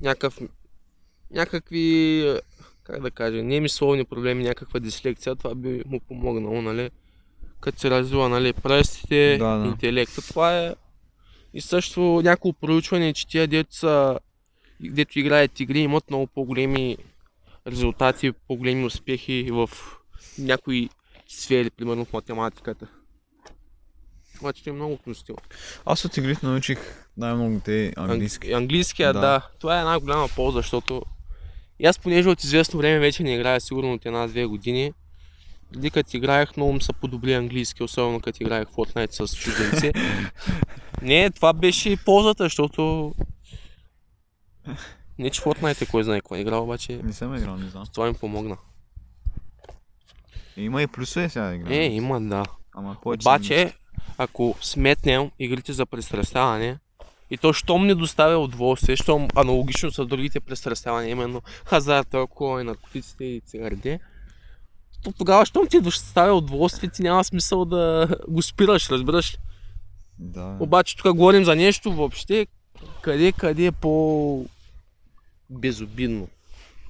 някакъв, 0.00 0.40
някакви, 1.30 2.38
как 2.84 3.02
да 3.02 3.10
кажа, 3.10 3.42
немисловни 3.42 4.04
проблеми, 4.04 4.44
някаква 4.44 4.80
дислекция, 4.80 5.36
това 5.36 5.54
би 5.54 5.82
му 5.86 6.00
помогнало, 6.00 6.62
нали, 6.62 6.90
като 7.60 7.80
се 7.80 7.90
развива, 7.90 8.28
нали, 8.28 8.52
пръстите, 8.52 9.36
Да, 9.38 9.56
да. 9.56 9.66
интелекта. 9.66 10.22
Това 10.28 10.58
е 10.58 10.74
и 11.54 11.60
също 11.60 12.00
няколко 12.24 12.60
проучване, 12.60 13.12
че 13.12 13.26
тия 13.26 13.48
деца, 13.48 14.18
дето 14.90 15.18
играят 15.18 15.60
игри, 15.60 15.78
имат 15.78 16.10
много 16.10 16.26
по-големи 16.26 16.96
резултати, 17.66 18.32
по-големи 18.48 18.84
успехи 18.84 19.48
в 19.50 19.70
някои 20.38 20.88
сфери, 21.28 21.70
примерно 21.70 22.04
в 22.04 22.12
математиката. 22.12 22.86
Това 24.36 24.52
че 24.52 24.70
е 24.70 24.72
много 24.72 24.92
относително. 24.92 25.40
Аз 25.86 26.04
от 26.04 26.16
игрите 26.16 26.46
научих 26.46 26.78
най-много 27.16 27.60
те 27.64 27.92
английски. 27.96 28.48
Ан- 28.48 28.56
Английския, 28.56 29.12
да. 29.12 29.20
Да. 29.20 29.48
Това 29.60 29.76
е 29.76 29.80
една 29.80 30.00
голяма 30.00 30.28
полза, 30.36 30.58
защото 30.58 31.02
и 31.78 31.86
аз 31.86 31.98
понеже 31.98 32.28
от 32.28 32.44
известно 32.44 32.78
време 32.78 32.98
вече 32.98 33.22
не 33.22 33.34
играя 33.34 33.60
сигурно 33.60 33.92
от 33.92 34.06
една-две 34.06 34.46
години. 34.46 34.92
Преди 35.72 35.90
като 35.90 36.16
играех, 36.16 36.56
много 36.56 36.72
ми 36.72 36.82
се 36.82 36.92
подобри 36.92 37.34
английски, 37.34 37.82
особено 37.82 38.20
като 38.20 38.42
играех 38.42 38.68
Fortnite 38.68 39.26
с 39.26 39.36
чужденци. 39.36 39.92
не, 41.02 41.30
това 41.30 41.52
беше 41.52 41.90
и 41.90 41.96
ползата, 41.96 42.44
защото 42.44 43.14
не 45.18 45.30
че 45.30 45.42
Fortnite 45.42 45.82
е 45.82 45.86
кой 45.86 46.04
знае 46.04 46.20
кой 46.20 46.38
е 46.38 46.40
играл, 46.40 46.62
обаче 46.62 47.00
Не 47.02 47.12
съм 47.12 47.34
играл, 47.34 47.56
не 47.56 47.68
знам. 47.68 47.84
това 47.94 48.06
ми 48.06 48.14
помогна. 48.14 48.56
Има 50.56 50.82
и 50.82 50.86
плюсове 50.86 51.28
сега 51.28 51.44
да 51.48 51.54
играм. 51.54 51.72
Е, 51.72 51.84
има, 51.84 52.20
да. 52.20 52.44
Ама 52.74 52.96
повече 53.02 53.22
са. 53.22 53.28
Обаче, 53.28 53.72
ако 54.18 54.56
сметнем 54.60 55.30
игрите 55.38 55.72
за 55.72 55.86
пристрастяване, 55.86 56.78
и 57.30 57.38
то, 57.38 57.52
щом 57.52 57.86
ни 57.86 57.94
доставя 57.94 58.38
удоволствие, 58.38 58.96
щом 58.96 59.28
аналогично 59.34 59.90
с 59.90 60.06
другите 60.06 60.40
пристрастявания, 60.40 61.10
именно 61.10 61.42
хазарта, 61.64 62.16
алкохол 62.16 62.60
и 62.60 62.64
наркотиците 62.64 63.24
и 63.24 63.40
цигарите, 63.40 64.00
то 65.04 65.12
тогава, 65.12 65.46
щом 65.46 65.66
ти 65.66 65.80
доставя 65.80 66.34
удоволствие, 66.34 66.90
ти 66.90 67.02
няма 67.02 67.24
смисъл 67.24 67.64
да 67.64 68.08
го 68.28 68.42
спираш, 68.42 68.90
разбираш 68.90 69.34
ли? 69.34 69.38
Да. 70.18 70.56
Обаче 70.60 70.96
тук 70.96 71.16
говорим 71.16 71.44
за 71.44 71.56
нещо 71.56 71.92
въобще, 71.92 72.46
къде, 73.02 73.32
къде 73.32 73.66
е 73.66 73.72
по 73.72 74.46
безобидно. 75.54 76.28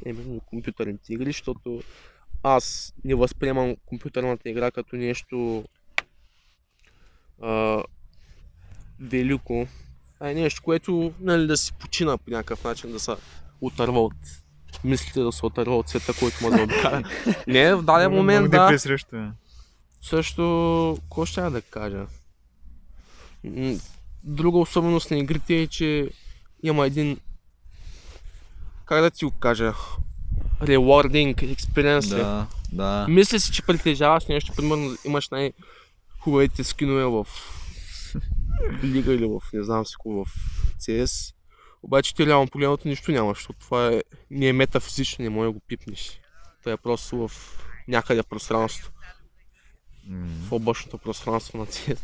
Именно 0.07 0.40
компютърните 0.40 1.12
игри, 1.14 1.27
защото 1.27 1.83
аз 2.42 2.94
не 3.05 3.14
възприемам 3.14 3.77
компютърната 3.87 4.48
игра 4.48 4.70
като 4.70 4.96
нещо 4.96 5.64
а, 7.42 7.83
велико. 9.00 9.66
А 10.20 10.31
е 10.31 10.35
нещо, 10.35 10.62
което 10.62 11.12
нали, 11.20 11.46
да 11.46 11.57
си 11.57 11.72
почина 11.72 12.18
по 12.18 12.31
някакъв 12.31 12.64
начин, 12.64 12.92
да 12.92 13.00
се 13.00 13.12
отърва 13.61 14.05
от 14.05 14.14
мислите, 14.85 15.20
да 15.20 15.33
се 15.33 15.46
отърва 15.46 15.77
от 15.77 15.88
света, 15.88 16.12
който 16.18 16.44
ме 16.44 16.57
заобикаля. 16.57 17.03
не, 17.46 17.74
в 17.74 17.83
даден 17.83 18.12
момент, 18.12 18.50
да. 18.50 18.79
Също, 20.03 20.98
какво 21.03 21.27
ще 21.27 21.40
я 21.40 21.50
да 21.50 21.62
кажа? 21.62 22.07
Друга 24.24 24.59
особеност 24.59 25.11
на 25.11 25.18
игрите 25.18 25.55
е, 25.55 25.66
че 25.66 26.11
има 26.62 26.87
един, 26.87 27.18
как 28.85 29.03
да 29.03 29.11
ти 29.11 29.25
го 29.25 29.31
кажа, 29.31 29.73
rewarding 30.62 31.57
experience. 31.57 32.09
Да, 32.09 32.47
да. 32.73 33.07
Мисля 33.09 33.40
си, 33.40 33.53
че 33.53 33.62
притежаваш 33.62 34.27
нещо, 34.27 34.53
примерно 34.57 34.97
имаш 35.05 35.29
най-хубавите 35.29 36.64
скинове 36.64 37.05
в 37.05 37.27
Лига 38.85 39.12
или 39.12 39.27
в 39.27 39.40
не 39.53 39.62
знам 39.62 39.87
си 39.87 39.94
в 40.07 40.25
CS. 40.81 41.35
Обаче 41.83 42.14
ти 42.14 42.27
реално 42.27 42.49
погледното 42.49 42.88
нищо 42.88 43.12
нямаш, 43.12 43.38
защото 43.38 43.59
това 43.59 43.87
е, 43.87 44.03
не 44.31 44.49
е 44.49 44.53
метафизично, 44.53 45.23
не 45.23 45.31
може 45.31 45.47
да 45.47 45.53
го 45.53 45.61
пипнеш. 45.68 46.20
Това 46.61 46.73
е 46.73 46.77
просто 46.77 47.29
в 47.29 47.59
някъде 47.88 48.23
пространство 48.23 48.90
М. 50.09 50.27
в 50.49 50.53
облачното 50.53 50.99
пространство 50.99 51.59
на 51.59 51.66
CS. 51.66 51.99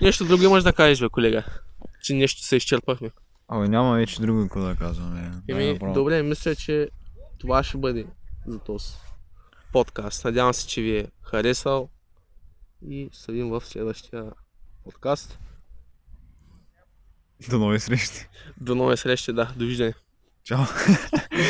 нещо 0.00 0.24
друго 0.24 0.44
имаш 0.44 0.62
да 0.62 0.72
кажеш, 0.72 1.00
бе, 1.00 1.08
колега. 1.08 1.44
Че 2.02 2.14
нещо 2.14 2.42
се 2.42 2.56
изчерпахме. 2.56 3.10
Абе, 3.48 3.68
няма 3.68 3.94
вече 3.94 4.20
друго 4.20 4.42
какво 4.42 4.60
да 4.60 4.76
казвам. 4.76 5.16
Е. 5.16 5.52
Еми, 5.52 5.64
Най-направо. 5.64 5.94
добре, 5.94 6.22
мисля, 6.22 6.54
че 6.54 6.88
това 7.38 7.62
ще 7.62 7.78
бъде 7.78 8.06
за 8.46 8.58
този 8.58 8.94
подкаст. 9.72 10.24
Надявам 10.24 10.54
се, 10.54 10.66
че 10.66 10.82
ви 10.82 10.98
е 10.98 11.06
харесал 11.22 11.88
и 12.88 13.08
се 13.12 13.32
видим 13.32 13.50
в 13.50 13.60
следващия 13.64 14.32
подкаст. 14.84 15.38
До 17.50 17.58
нови 17.58 17.80
срещи. 17.80 18.26
До 18.60 18.74
нови 18.74 18.96
срещи, 18.96 19.32
да, 19.32 19.52
довиждане. 19.56 19.94
Чао. 20.44 20.58